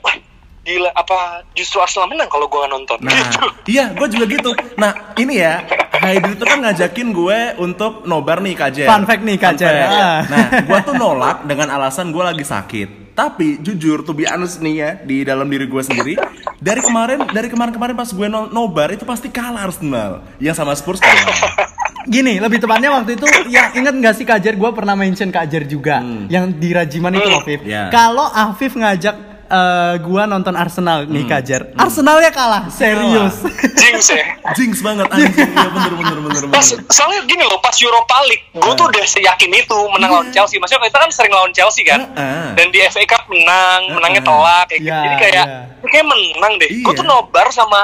[0.63, 1.17] gila apa
[1.51, 4.49] justru Arsenal menang kalau gue nonton Nah, gitu iya, gue juga gitu.
[4.75, 5.61] Nah, ini ya,
[6.05, 8.85] Haidri itu kan ngajakin gue untuk nobar nih Kak Jer.
[8.85, 9.57] Fun fact nih, fact.
[9.65, 10.21] Ah.
[10.29, 13.17] Nah, gue tuh nolak dengan alasan gue lagi sakit.
[13.17, 16.13] Tapi jujur, tuh be honest nih ya, di dalam diri gue sendiri,
[16.59, 20.19] dari kemarin, dari kemarin-kemarin pas gue no- nobar itu pasti kalah Arsenal.
[20.37, 21.65] Yang sama Spurs kalah.
[22.05, 24.53] Gini, lebih tepatnya waktu itu yang inget nggak sih Kak Jer?
[24.53, 27.65] Gue pernah mention Kak Jer juga, yang di Rajiman itu Afif.
[27.65, 27.89] Ya.
[27.89, 33.39] Kalau Afif ngajak eh, gua nonton Arsenal nih Kak Jer, Arsenalnya kalah, serius.
[33.75, 35.33] jinx ya Jinx banget anjing.
[35.55, 36.51] Iya bener bener bener bener.
[36.51, 40.57] pas soalnya gini loh pas Europa League gue tuh udah seyakin itu menang lawan Chelsea
[40.57, 42.49] maksudnya kita kan sering lawan Chelsea kan Heeh.
[42.53, 45.59] dan di FA Cup menang menangnya telak kayak gitu Iya, jadi kayak iya.
[45.77, 46.95] ini kayak menang deh gue Iya.
[46.95, 47.79] tuh nobar sama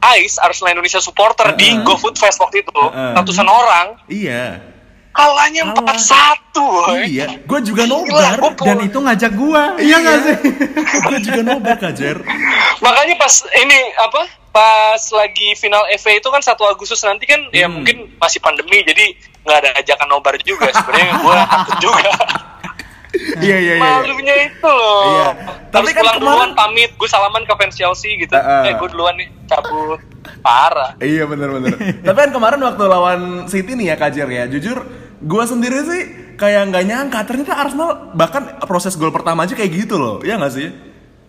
[0.00, 1.82] Ais Arsenal Indonesia supporter di Heeh.
[1.82, 3.12] GoFood Fest waktu itu Heeh.
[3.14, 4.71] ratusan orang Iya.
[5.12, 5.76] Kalahnya Kalah.
[5.78, 6.66] empat satu
[6.98, 8.36] Iya, gue juga Gila, nobar.
[8.38, 10.36] gua Dan itu ngajak gua, iya nggak sih?
[11.06, 12.16] gue juga nobar Kak Jer.
[12.78, 17.64] makanya pas ini apa pas lagi final FA itu kan 1 Agustus nanti kan ya
[17.64, 17.78] Hmm.
[17.78, 22.10] mungkin masih pandemi jadi nggak ada ajakan nobar juga sebenarnya gue takut juga
[23.38, 23.82] Iya iya iya.
[23.82, 25.28] malunya itu loh Iya.
[25.70, 28.62] Tapi kan pulang kemarin- duluan pamit gue salaman ke fans Chelsea gitu Heeh.
[28.66, 30.00] eh gue duluan nih cabut
[30.38, 31.74] parah Iya bener-bener
[32.06, 34.78] Tapi kan kemarin waktu lawan City nih ya Kajer ya Jujur
[35.18, 36.02] gue sendiri sih
[36.34, 40.52] kayak nggak nyangka Ternyata Arsenal bahkan proses gol pertama aja kayak gitu loh Iya nggak
[40.52, 40.68] sih?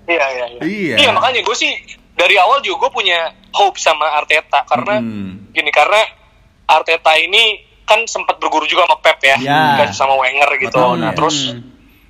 [0.04, 1.10] iya iya iya, Iya.
[1.12, 1.72] makanya gue sih
[2.14, 3.20] dari awal juga gue punya
[3.52, 5.48] hope sama Arteta karena Hmm.
[5.50, 5.96] gini karena
[6.66, 9.64] Arteta ini kan sempat berguru juga sama Pep ya Ya.
[9.78, 11.00] kan sama Wenger gitu Betul.
[11.00, 11.16] nah Hmm.
[11.16, 11.38] terus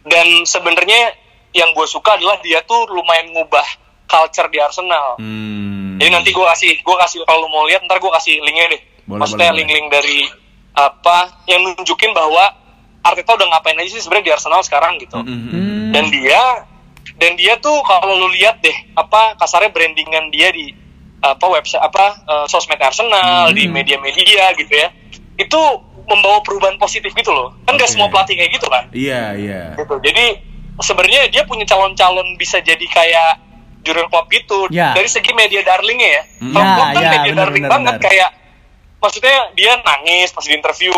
[0.04, 1.14] dan sebenarnya
[1.52, 3.68] yang gue suka adalah dia tuh lumayan ngubah
[4.14, 5.98] culture di Arsenal Hmm.
[6.02, 8.82] Jadi nanti gue kasih, gue kasih kalau lu mau lihat ntar gue kasih linknya deh.
[9.06, 10.26] Boleh, Maksudnya link-link dari
[10.74, 12.50] apa yang nunjukin bahwa
[13.06, 15.22] Arteta udah ngapain aja sih sebenarnya di Arsenal sekarang gitu.
[15.22, 15.94] Hmm.
[15.94, 16.66] Dan dia
[17.20, 20.74] dan dia tuh kalau lu lihat deh apa kasarnya brandingan dia di
[21.22, 24.90] apa website apa eh, sosmed Arsenal di media-media gitu ya.
[25.38, 25.62] Itu
[26.10, 27.54] membawa perubahan positif gitu loh.
[27.70, 27.94] Kan gak Oke.
[27.96, 30.00] semua pelatih kayak gitu kan Iya iya gitu.
[30.04, 30.26] Jadi
[30.82, 33.53] sebenarnya dia punya calon-calon bisa jadi kayak
[33.84, 34.92] Jurgen Klopp gitu Ya.
[34.92, 36.24] dari segi media darlingnya ya.
[36.40, 36.52] Hmm.
[36.52, 38.06] Kalau Klopp kan ya, media benar, darling benar, banget benar.
[38.06, 38.30] kayak
[38.98, 40.96] maksudnya dia nangis pas di interview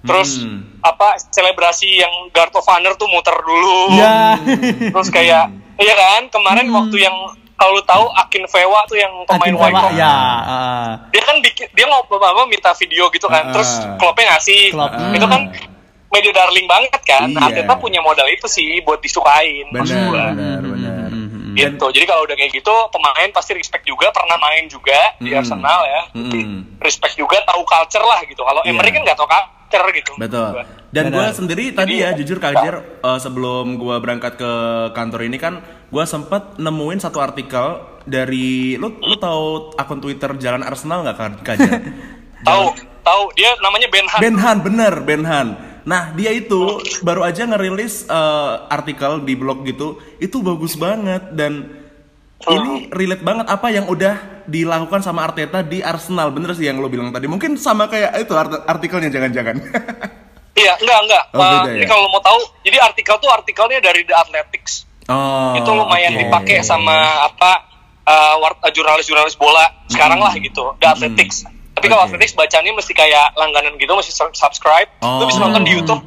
[0.00, 0.78] terus Hmm.
[0.80, 3.94] apa selebrasi yang Guard of Honor tuh muter dulu.
[3.94, 4.38] Ya.
[4.94, 7.14] Terus kayak iya kan kemarin waktu yang
[7.54, 10.06] kalau lu tahu Akin Vewa tuh yang pemain Akin Vewa, ya.
[10.06, 10.90] ah.
[11.10, 13.50] Dia kan bikin dia ngobrol apa minta video gitu kan.
[13.50, 13.52] Ah.
[13.52, 14.70] Terus Kloppnya ngasih.
[14.70, 14.94] Klopp.
[15.10, 15.42] Itu kan
[16.08, 17.26] media darling banget kan.
[17.26, 17.42] Iya.
[17.42, 19.66] Arteta punya modal itu sih buat disukain.
[19.68, 20.24] Benar gua.
[20.30, 21.07] benar
[21.60, 25.28] benar gitu jadi kalau udah kayak gitu pemain pasti respect juga pernah main juga di
[25.28, 25.38] Mm-mm.
[25.38, 26.60] Arsenal ya Jadi Mm-mm.
[26.78, 28.70] respect juga tahu culture lah gitu kalau Iya.
[28.70, 30.48] Emery kan nggak tahu culture gitu Betul.
[30.88, 34.52] Dan gue sendiri tadi ya Jadi, jujur Kajer uh, sebelum gue berangkat ke
[34.92, 40.62] kantor ini kan gue sempet nemuin satu artikel dari lu lu tahu akun Twitter Jalan
[40.62, 41.72] Arsenal nggak Ka- Kajer?
[42.48, 45.48] tahu tahu dia namanya Ben Han Ben Han bener Ben Han.
[45.84, 51.78] Nah dia itu baru aja ngerilis uh, artikel di blog gitu itu bagus banget dan
[52.46, 56.30] ini relate banget apa yang udah dilakukan sama Arteta di Arsenal.
[56.30, 57.26] Bener sih yang lo bilang tadi.
[57.26, 59.56] Mungkin sama kayak itu art- artikelnya jangan-jangan.
[60.58, 61.24] Iya, enggak enggak.
[61.30, 61.74] Oh, Uh, ya?
[61.78, 64.90] Ini kalau lo mau tahu, jadi artikel tuh artikelnya dari The Athletics.
[65.06, 65.54] oh.
[65.54, 66.20] itu lumayan oke.
[66.26, 66.98] dipakai sama
[67.30, 67.62] apa
[68.02, 71.46] uh, war- uh, jurnalis-jurnalis bola sekarang lah gitu, The Athletics.
[71.78, 72.08] Tapi kalau Oke.
[72.10, 74.90] Athletics bacanya mesti kayak langganan gitu, mesti sub- subscribe.
[74.98, 75.22] Oh.
[75.22, 76.02] Lu bisa nonton di YouTube.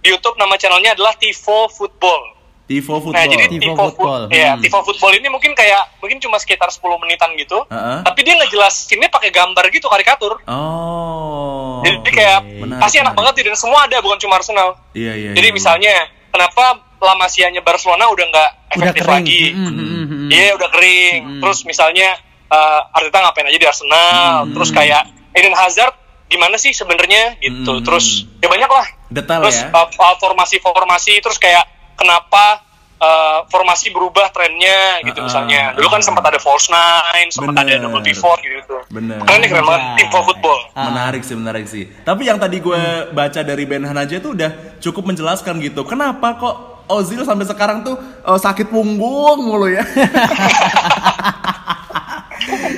[0.00, 2.32] Di YouTube nama channelnya adalah Tifo Football.
[2.62, 3.12] Tifo football.
[3.12, 4.22] Nah, jadi Tifo Tifo, Football.
[4.28, 4.62] Iya, Hmm.
[4.62, 7.68] Tifo Football ini mungkin kayak mungkin cuma sekitar 10 menitan gitu.
[7.68, 7.98] Heeh.
[8.00, 10.40] Tapi dia ngejelasinnya pakai gambar gitu karikatur.
[10.46, 11.82] Oh.
[11.82, 12.10] Jadi oke.
[12.12, 13.34] kayak Menarik, pasti enak menarik.
[13.34, 14.78] banget dan semua ada bukan cuma Arsenal.
[14.92, 15.30] Iya, iya.
[15.34, 15.54] Jadi iya.
[15.54, 15.94] misalnya
[16.30, 16.64] kenapa
[16.96, 19.16] La Masia-nya Barcelona udah nggak Udah efektif kering.
[19.18, 19.42] lagi?
[19.50, 20.28] Mm, mm, mm, mm.
[20.30, 21.20] Iya udah kering.
[21.42, 22.08] Terus misalnya
[22.52, 24.52] uh, Arteta ngapain aja di Arsenal?
[24.52, 25.96] Terus kayak Eden Hazard
[26.28, 27.80] gimana sih sebenarnya gitu.
[27.80, 27.84] Hmm.
[27.84, 28.86] Terus ya banyak lah.
[29.12, 29.68] Detail terus ya.
[29.72, 32.64] uh, uh, formasi-formasi terus kayak kenapa
[32.96, 35.28] uh, formasi berubah trennya gitu Uh-uh.
[35.28, 35.62] misalnya.
[35.76, 38.76] Dulu kan sempat ada false nine, sempat ada double pivot gitu.
[38.88, 39.20] Bener.
[39.24, 40.58] Keren nih keren banget tim for football.
[40.72, 40.88] Ah.
[40.88, 41.84] Menarik sih, menarik sih.
[42.04, 45.84] Tapi yang tadi gue baca dari Ben Hanaja itu udah cukup menjelaskan gitu.
[45.84, 46.56] Kenapa kok
[46.90, 49.84] Ozil sampai sekarang tuh eh, sakit punggung mulu ya?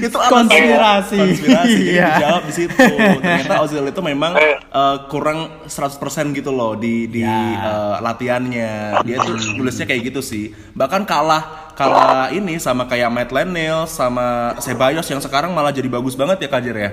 [0.05, 1.17] itu alasan- Konspirasi.
[1.17, 2.09] konspirasi jadi Iya.
[2.15, 2.77] dijawab di situ.
[3.19, 4.57] Ternyata Ozil itu memang eh,
[5.07, 5.97] kurang 100%
[6.33, 9.01] gitu loh di di eh, latihannya.
[9.03, 10.45] Dia tuh tulisnya kayak gitu sih.
[10.73, 11.43] Bahkan kalah
[11.73, 16.49] kalah ini sama kayak Matt Lennell sama Ceballos yang sekarang malah jadi bagus banget ya
[16.49, 16.91] Kajer ya?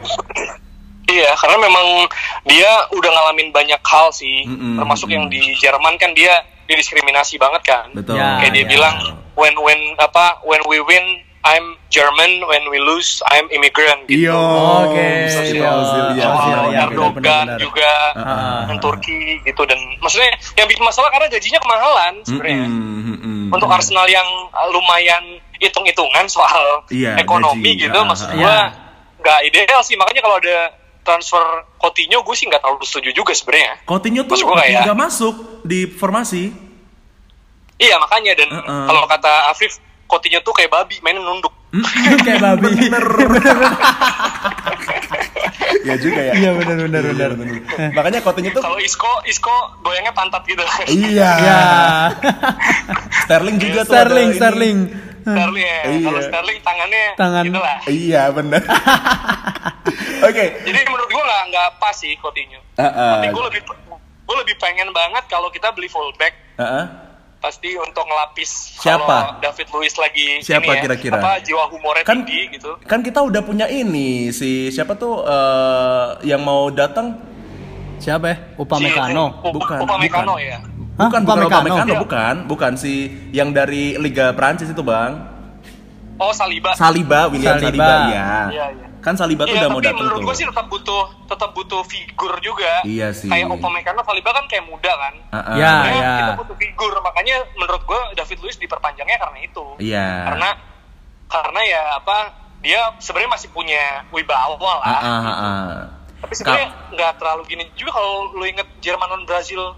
[1.03, 2.07] Iya, karena memang
[2.45, 6.31] dia udah ngalamin banyak hal sih, Mm-mm, termasuk yang di Jerman kan dia
[6.65, 7.87] didiskriminasi banget kan.
[7.91, 8.15] betul.
[8.15, 8.69] Ya, Kayak dia ya.
[8.69, 8.95] bilang
[9.33, 11.03] when when apa when we win
[11.43, 14.29] I'm German, when we lose I'm immigrant gitu.
[14.29, 14.37] Iya.
[14.85, 15.09] Oke,
[15.49, 15.69] iya.
[15.73, 18.63] Ozil, iya, Erdogan juga, Ah.
[18.65, 22.61] yang Turki gitu dan maksudnya yang bikin masalah karena gajinya kemahalan sebenarnya.
[22.63, 23.39] Mm-mm, mm-mm.
[23.49, 25.23] Untuk Arsenal yang uh, lumayan
[25.57, 27.83] hitung-hitungan soal Iya, ekonomi gaji.
[27.83, 28.65] gitu, Ah, maksud ah, gua ah.
[29.17, 29.93] nggak ideal sih.
[29.93, 30.57] Makanya kalau ada
[31.01, 31.41] transfer
[31.75, 33.81] Coutinho, gue sih nggak terlalu setuju juga sebenarnya.
[33.83, 36.53] Coutinho tuh Maksud gua kayak- nggak masuk di formasi.
[37.75, 38.85] Iya makanya dan Uh-uh.
[38.85, 39.81] kalau kata Afif,
[40.11, 41.55] Coutinho tuh kayak babi, mainnya nunduk.
[42.27, 42.67] Kayak babi.
[45.81, 46.33] ya juga ya.
[46.35, 47.31] Iya benar benar Iya, benar.
[47.33, 47.55] bener.
[47.95, 50.59] Makanya Coutinho tuh Kalau Isco, Isco goyangnya pantat gitu.
[50.89, 51.31] iya.
[51.39, 51.61] Ya.
[53.23, 54.29] Sterling juga tuh Sterling.
[54.35, 54.77] Sterling.
[55.21, 55.79] Sterling ya.
[55.87, 55.99] Iya.
[56.03, 57.43] Kalau Sterling tangannya Tangan.
[57.45, 57.77] gitu lah.
[57.87, 58.61] Iya benar.
[60.21, 60.43] Oke.
[60.61, 62.59] Jadi menurut gua nggak nggak pas sih Coutinho.
[62.73, 63.11] Heeh.
[63.15, 63.61] Tapi gue lebih
[64.21, 66.83] gue lebih pengen banget kalau kita beli fullback Heeh.
[67.41, 69.01] Pasti untuk ngelapis Siapa?
[69.01, 71.17] kalau David Luiz lagi Siapa ini ya, kira-kira?
[71.17, 72.77] apa jiwa humornya Kan tinggi gitu.
[72.81, 77.17] kan kita udah punya ini si siapa tuh eh, yang mau datang
[77.97, 78.37] Siapa ya?
[78.55, 79.25] Upamecano.
[79.31, 80.41] Si- Upa- Bukan, Upamecano bukan.
[80.43, 80.57] ya.
[80.57, 81.05] Hah?
[81.07, 81.61] Bukan, bukan Upamecano?
[81.61, 81.99] Upamecano, Iya.
[81.99, 82.93] bukan, bukan si
[83.31, 85.21] yang dari Liga Prancis itu bang.
[86.17, 86.73] Oh Saliba.
[86.73, 87.77] Saliba, William Saliba.
[87.77, 88.25] Saliba, ya.
[88.49, 88.87] Iya, iya.
[89.01, 90.27] Kan Saliba tuh Iya, udah mau tapi datang menurut tuh.
[90.29, 92.73] gue sih tetap butuh tetap butuh figur juga.
[92.85, 93.27] Iya sih.
[93.27, 95.13] Kayak Upamecano, Saliba kan kayak muda kan.
[95.33, 95.55] Heeh.
[95.57, 96.13] Ya, Makanya ya.
[96.15, 99.65] Kita butuh figur, makanya menurut gue David Luiz diperpanjangnya karena itu.
[99.81, 100.07] Iya.
[100.29, 100.49] Karena
[101.25, 102.17] karena ya apa
[102.61, 104.85] dia sebenarnya masih punya wibawa lah.
[104.85, 105.81] Ah, ah, ah, ah.
[106.21, 109.73] Tapi sebenarnya nggak terlalu gini juga kalau lu inget Jerman lawan Brazil.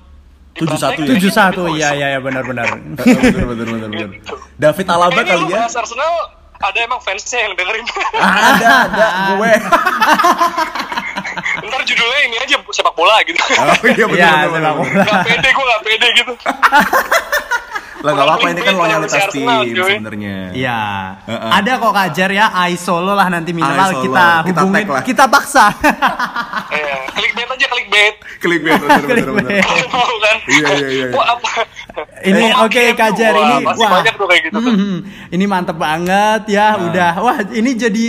[0.53, 1.09] 7-1 Prancis, ya?
[1.09, 1.61] Tujuh satu.
[1.65, 1.81] Luiz.
[1.81, 2.67] Iya iya iya benar benar.
[2.99, 4.09] betul, betul, betul, betul.
[4.13, 4.35] Gitu.
[4.59, 5.65] David Alaba kali ya.
[5.65, 6.13] Arsenal
[6.59, 7.85] ada emang fansnya yang dengerin.
[8.13, 9.51] ada, ada gue.
[11.63, 13.39] Ntar judulnya ini aja sepak bola gitu.
[13.39, 14.73] Oh iya benar, Iya, benar, sepak benar.
[14.75, 15.03] bola.
[15.03, 16.33] Gak pede gue gak pede gitu.
[18.03, 20.35] Lah nggak apa-apa ini kan loyalitas tim sebenarnya.
[20.51, 20.81] Iya.
[21.23, 21.49] Heeh.
[21.55, 24.03] Ada kok kajar ya, I solo lah nanti minimal solo.
[24.03, 25.03] kita Kita hubungin, tag lah.
[25.03, 25.65] kita paksa.
[26.69, 28.15] Iya, clickbait aja clickbait.
[28.37, 29.63] Clickbait benar, benar, benar.
[29.63, 29.87] Clickbait.
[29.87, 30.37] Mau kan?
[30.43, 31.07] Iya, iya, iya.
[32.23, 34.73] Ini oke kajar ini wah, banyak tuh kayak gitu tuh.
[34.73, 34.97] Mhm.
[35.29, 36.89] ini mantep banget ya Nah.
[36.89, 38.05] udah wah ini jadi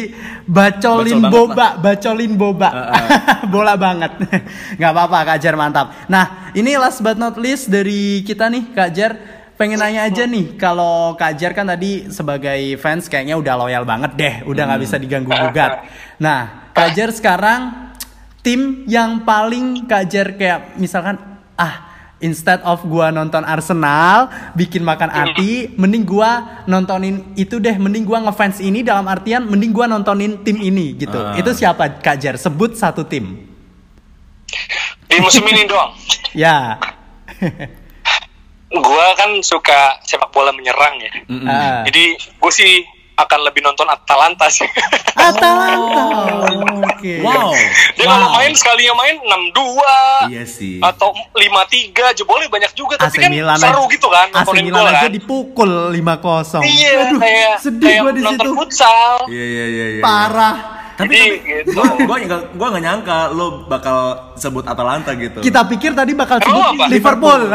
[0.47, 2.71] bacolin boba bacolin boba
[3.53, 4.13] bola banget
[4.79, 8.89] nggak apa-apa Kak Jar mantap nah ini last but not least dari kita nih Kak
[8.91, 9.13] Jar
[9.55, 14.13] pengen nanya aja nih kalau Kak Jar kan tadi sebagai fans kayaknya udah loyal banget
[14.19, 15.87] deh udah nggak bisa diganggu gugat
[16.19, 17.95] nah Kak Jar sekarang
[18.43, 21.23] tim yang paling Kak Jar kayak misalkan
[21.55, 28.03] ah instead of gua nonton Arsenal bikin makan hati mending gua nontonin itu deh mending
[28.03, 31.15] gua ngefans ini dalam artian mending gua nontonin tim ini gitu.
[31.15, 31.39] Ah.
[31.39, 33.55] itu siapa Kak Jar sebut satu tim.
[35.05, 35.95] Di musim ini doang.
[36.35, 36.75] ya
[38.75, 41.13] Gua kan suka sepak bola menyerang ya.
[41.25, 41.47] Mm-mm.
[41.47, 41.83] Ah.
[41.85, 42.83] Jadi gue sih
[43.15, 44.67] akan lebih nonton Atalanta sih.
[45.15, 46.03] Atalanta.
[46.91, 47.23] Oke.
[47.23, 47.55] Wow.
[47.95, 50.83] Dia kalau main sekalinya main 6-2 Iya sih.
[50.83, 54.91] atau 5-3 jebolnya banyak juga AC tapi kan Milan seru gitu kan AC nontonin Milan
[54.91, 55.13] aja kan.
[55.13, 56.67] dipukul 5-0.
[56.67, 58.51] Iya, Aduh, kayak sedih kayak gua di nonton situ.
[58.53, 59.13] futsal.
[59.29, 60.03] Iya iya iya iya.
[60.03, 60.55] Parah.
[60.95, 61.75] Tapi Jadi, tapi gitu.
[61.75, 63.99] gua gua nggak gua nggak nyangka lo bakal
[64.39, 65.43] sebut Atalanta gitu.
[65.43, 66.87] Kita pikir tadi bakal Emang sebut apa?
[66.91, 67.43] Liverpool.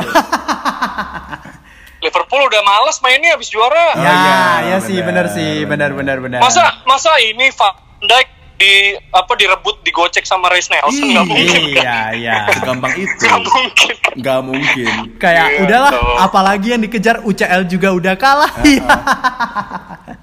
[2.05, 3.99] Liverpool udah males mainnya habis juara.
[3.99, 4.39] ya, iya,
[4.71, 5.91] ya sih, benar, bener sih, benar.
[5.91, 6.39] benar, benar, benar.
[6.39, 8.27] Masa masa ini Van Dijk
[8.59, 8.73] di
[9.09, 11.79] apa direbut digocek sama Reis Nelson nggak mungkin kan?
[11.79, 12.33] Iya, iya.
[12.51, 13.23] Segampang itu.
[13.23, 13.95] Nggak mungkin.
[14.19, 14.91] Nggak mungkin.
[15.15, 16.15] Kayak Iya, udahlah, tuh.
[16.19, 18.51] apalagi yang dikejar UCL juga udah kalah.
[18.61, 18.83] Iya.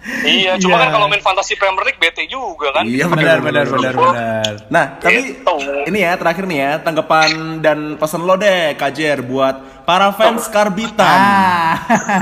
[0.07, 0.83] Iya, cuma Iya.
[0.87, 2.87] kan kalau main fantasi Premier League bete juga kan.
[2.87, 4.53] Iya benar, benar, benar, benar.
[4.71, 5.55] Nah, tapi Gitu.
[5.83, 11.19] ini ya terakhir nih ya tanggapan dan pesan lo deh Kajer buat para fans Karbitan.
[11.19, 11.75] Ah.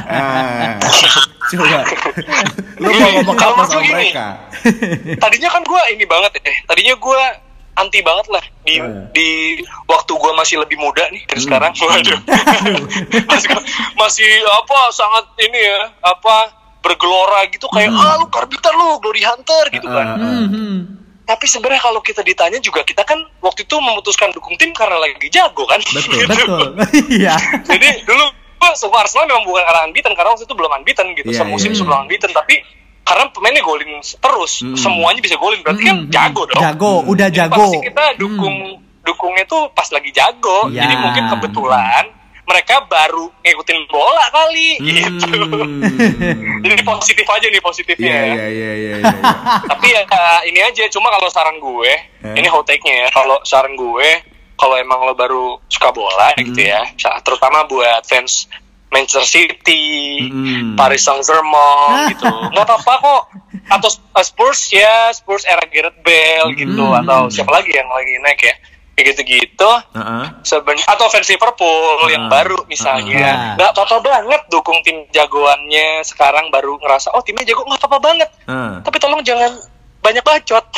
[0.09, 0.81] Ah.
[1.45, 1.81] Coba.
[2.85, 3.95] Gini, mau ngomong kalau apa sama gini.
[3.95, 4.27] mereka?
[5.23, 6.53] Tadinya kan gue ini banget ya.
[6.67, 7.21] Tadinya gue
[7.75, 9.11] anti banget lah di Hmm.
[9.11, 11.73] di waktu gue masih lebih muda nih dari sekarang.
[11.75, 12.19] Waduh.
[13.31, 13.49] masih,
[13.95, 17.99] masih apa sangat ini ya apa bergelora gitu kayak Hmm.
[17.99, 20.19] ah lu karbitan lu glory hunter gitu kan.
[20.19, 20.77] Mhm.
[21.25, 25.17] Tapi sebenarnya kalau kita ditanya juga kita kan waktu itu memutuskan dukung tim karena lagi
[25.33, 25.81] jago kan.
[25.81, 26.21] Betul.
[26.21, 26.29] Gitu.
[26.29, 26.69] Betul.
[27.17, 27.35] Iya.
[27.65, 28.29] Jadi dulu
[28.65, 31.29] gue suka Arsenal memang bukan karena unbeaten karena waktu itu belum unbeaten gitu.
[31.29, 31.79] Iya, Semusim iya.
[31.79, 32.55] sebelum unbeaten tapi
[33.05, 34.73] karena pemainnya golin terus, Hmm.
[34.75, 36.09] semuanya bisa golin berarti kan Mhm.
[36.09, 36.57] jago dong.
[36.59, 37.61] Jago, udah Jadi jago.
[37.63, 38.57] Pasti kita dukung
[39.05, 40.73] dukungnya tuh pas lagi jago.
[40.73, 40.89] Iya.
[40.89, 42.05] Jadi mungkin kebetulan
[42.45, 45.29] mereka baru ngikutin bola kali gitu.
[45.29, 46.65] Hmm.
[46.65, 48.25] Jadi positif aja nih positifnya Iya ya.
[48.25, 48.95] iya iya iya.
[48.97, 49.13] iya.
[49.71, 50.03] Tapi ya
[50.45, 51.93] ini aja cuma kalau saran gue,
[52.25, 52.35] Eh.
[52.35, 53.09] ini hot take-nya ya.
[53.11, 54.09] Kalau saran gue,
[54.55, 56.71] kalau emang lo baru suka bola gitu Hmm.
[56.71, 56.83] ya,
[57.21, 58.47] terutama buat fans
[58.87, 59.85] Manchester City,
[60.25, 60.75] Mm.
[60.75, 62.31] Paris Saint-Germain gitu.
[62.49, 63.23] nggak apa-apa kok.
[63.67, 67.03] Atau uh, Spurs ya, Spurs era Gareth Bale gitu Hmm.
[67.03, 68.55] atau siapa lagi yang lagi naik ya.
[68.95, 69.71] Kayak gitu-gitu.
[69.91, 70.25] Heeh.
[70.47, 72.33] Seben atau fans Liverpool yang Ah.
[72.33, 77.83] baru misalnya nggak apa-apa banget dukung tim jagoannya sekarang baru ngerasa oh timnya jago nggak
[77.83, 78.79] apa-apa banget Ah.
[78.79, 79.51] tapi tolong jangan
[80.05, 80.65] banyak bacot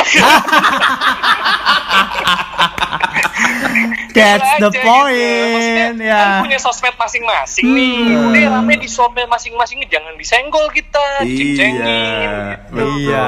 [4.17, 5.93] That's Gitu the aja point.
[5.93, 6.03] gitu.
[6.03, 6.17] Ya.
[6.17, 8.27] kan punya sosmed masing-masing nih Hmm.
[8.27, 12.57] udah rame di sosmed masing-masing jangan disenggol kita ceng-cengin Iya.
[12.57, 12.85] gitu.
[12.97, 13.27] Iya.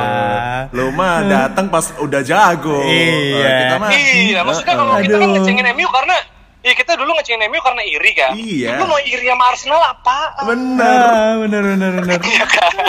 [0.72, 2.80] Lo mah datang pas udah jago.
[2.80, 3.52] Iya.
[3.60, 6.16] Kita mah Iya, maksudnya kalau kita kan ngecengin MU karena
[6.58, 8.34] Iya kita dulu ngecengin MU karena iri kan.
[8.34, 8.82] Iya.
[8.82, 10.18] Lu mau iri sama Arsenal apa?
[10.42, 10.98] bener.
[11.06, 12.18] Ah, bener bener bener.
[12.18, 12.72] Iya kan.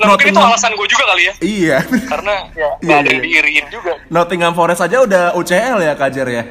[0.00, 1.34] Nah mungkin itu alasan gue juga kali ya.
[1.44, 1.76] Iya.
[2.08, 3.44] Karena ya Iya, ada yang iya.
[3.44, 3.92] diiriin juga.
[4.08, 6.42] Nottingham Forest aja udah UCL ya Kajer ya.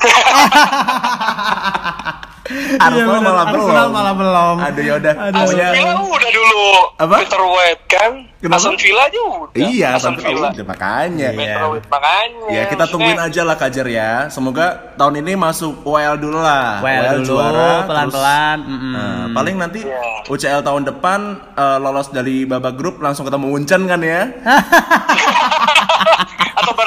[2.84, 3.22] Arsenal bener.
[3.24, 3.66] malah belum.
[3.66, 4.54] Arsenal malah belum.
[4.60, 5.14] Aduh yaudah.
[5.28, 5.40] Aduh.
[5.40, 6.66] Aston Villa udah dulu.
[6.96, 7.14] Apa?
[7.22, 8.12] Peter White kan.
[8.40, 8.56] Kenapa?
[8.56, 9.56] Aston Villa aja udah.
[9.56, 10.48] Iya, Aston Villa.
[10.50, 11.28] udah makanya.
[11.28, 11.38] Iya.
[11.38, 12.46] Peter White makanya.
[12.48, 14.12] Ya kita tungguin aja lah Kajer ya.
[14.28, 16.80] Semoga tahun ini masuk UEL dulu lah.
[16.80, 17.36] Well dulu
[17.84, 18.58] pelan-pelan.
[18.60, 18.92] terus, Mm-mm.
[18.92, 20.26] nah, paling nanti Iya.
[20.26, 21.20] UCL tahun depan
[21.52, 24.22] eh, lolos dari babak grup langsung ketemu Uncen kan ya?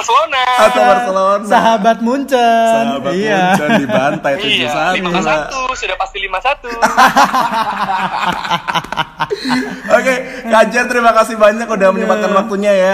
[0.04, 0.44] Barcelona.
[0.60, 1.46] Atau Barcelona.
[1.48, 2.84] Sahabat Munchen.
[2.84, 3.56] Sahabat iya.
[3.56, 4.96] Uncen dibantai tujuh Iya, satu.
[5.00, 6.68] lima satu, sudah pasti lima satu.
[9.94, 10.14] Oke,
[10.46, 12.94] Kajer terima kasih banyak udah menyempatkan waktunya ya.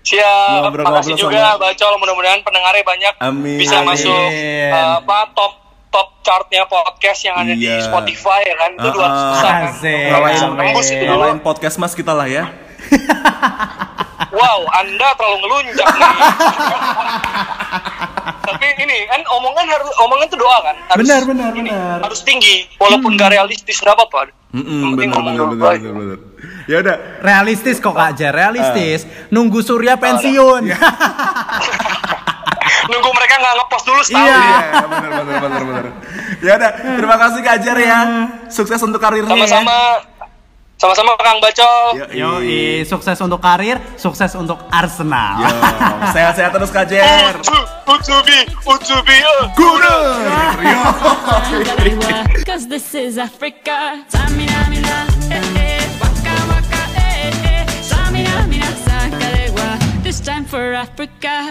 [0.00, 3.58] Siap, Ngobrol-ngobrol makasih sama- juga Bacol, mudah-mudahan pendengarnya banyak Amin.
[3.58, 3.90] bisa Amin.
[3.90, 5.52] masuk eh, apa top
[5.88, 7.82] top chartnya podcast yang ada di Iya.
[7.82, 9.72] Spotify ya kan itu Ah, 200 besar kan.
[9.82, 11.10] Ngalahin, Bisa nembus itu dulu.
[11.12, 12.44] ngalahin podcast mas kita lah ya.
[14.36, 16.12] Wow, Anda terlalu ngelunjak nih.
[18.46, 20.76] Tapi ini kan omongan harus omongan itu doa kan.
[20.92, 22.04] Harus, Benar, benar, ini, benar.
[22.04, 24.28] Harus tinggi, walaupun gak realistis nggak apa-apa.
[24.56, 26.18] Yang penting bener, bener, bener, bener, bener.
[26.66, 29.06] Ya udah, Realistis kok Kak Jar, realistis.
[29.06, 29.30] Ah.
[29.30, 30.66] Nunggu Surya pensiun.
[30.66, 30.76] Iya.
[32.90, 34.26] Nunggu mereka nggak ngepost dulu setahun.
[34.26, 34.36] Iya.
[34.36, 34.42] ya.
[34.46, 35.84] Iya, bener, bener, bener, bener.
[36.42, 37.98] Ya udah, terima kasih Kajer ya.
[38.50, 39.34] Sukses untuk karirnya.
[39.34, 39.76] Sama-sama.
[40.86, 41.98] Sama-sama Kang Bacol.
[41.98, 42.06] Ya.
[42.14, 45.42] Yoi, sukses untuk karir, sukses untuk Arsenal.
[45.42, 45.50] Yo,
[46.14, 47.34] sehat-sehat terus Kajer.
[47.42, 47.58] Utsu,
[47.90, 49.50] Utsubi, Utsubi, eh.
[52.46, 53.98] Cause this is Africa.
[54.06, 55.82] Samina, mina, eh, eh.
[55.98, 57.66] Waka, waka, eh, eh.
[57.82, 59.82] Samina, mina, sakalegua.
[60.06, 61.50] This time for Africa.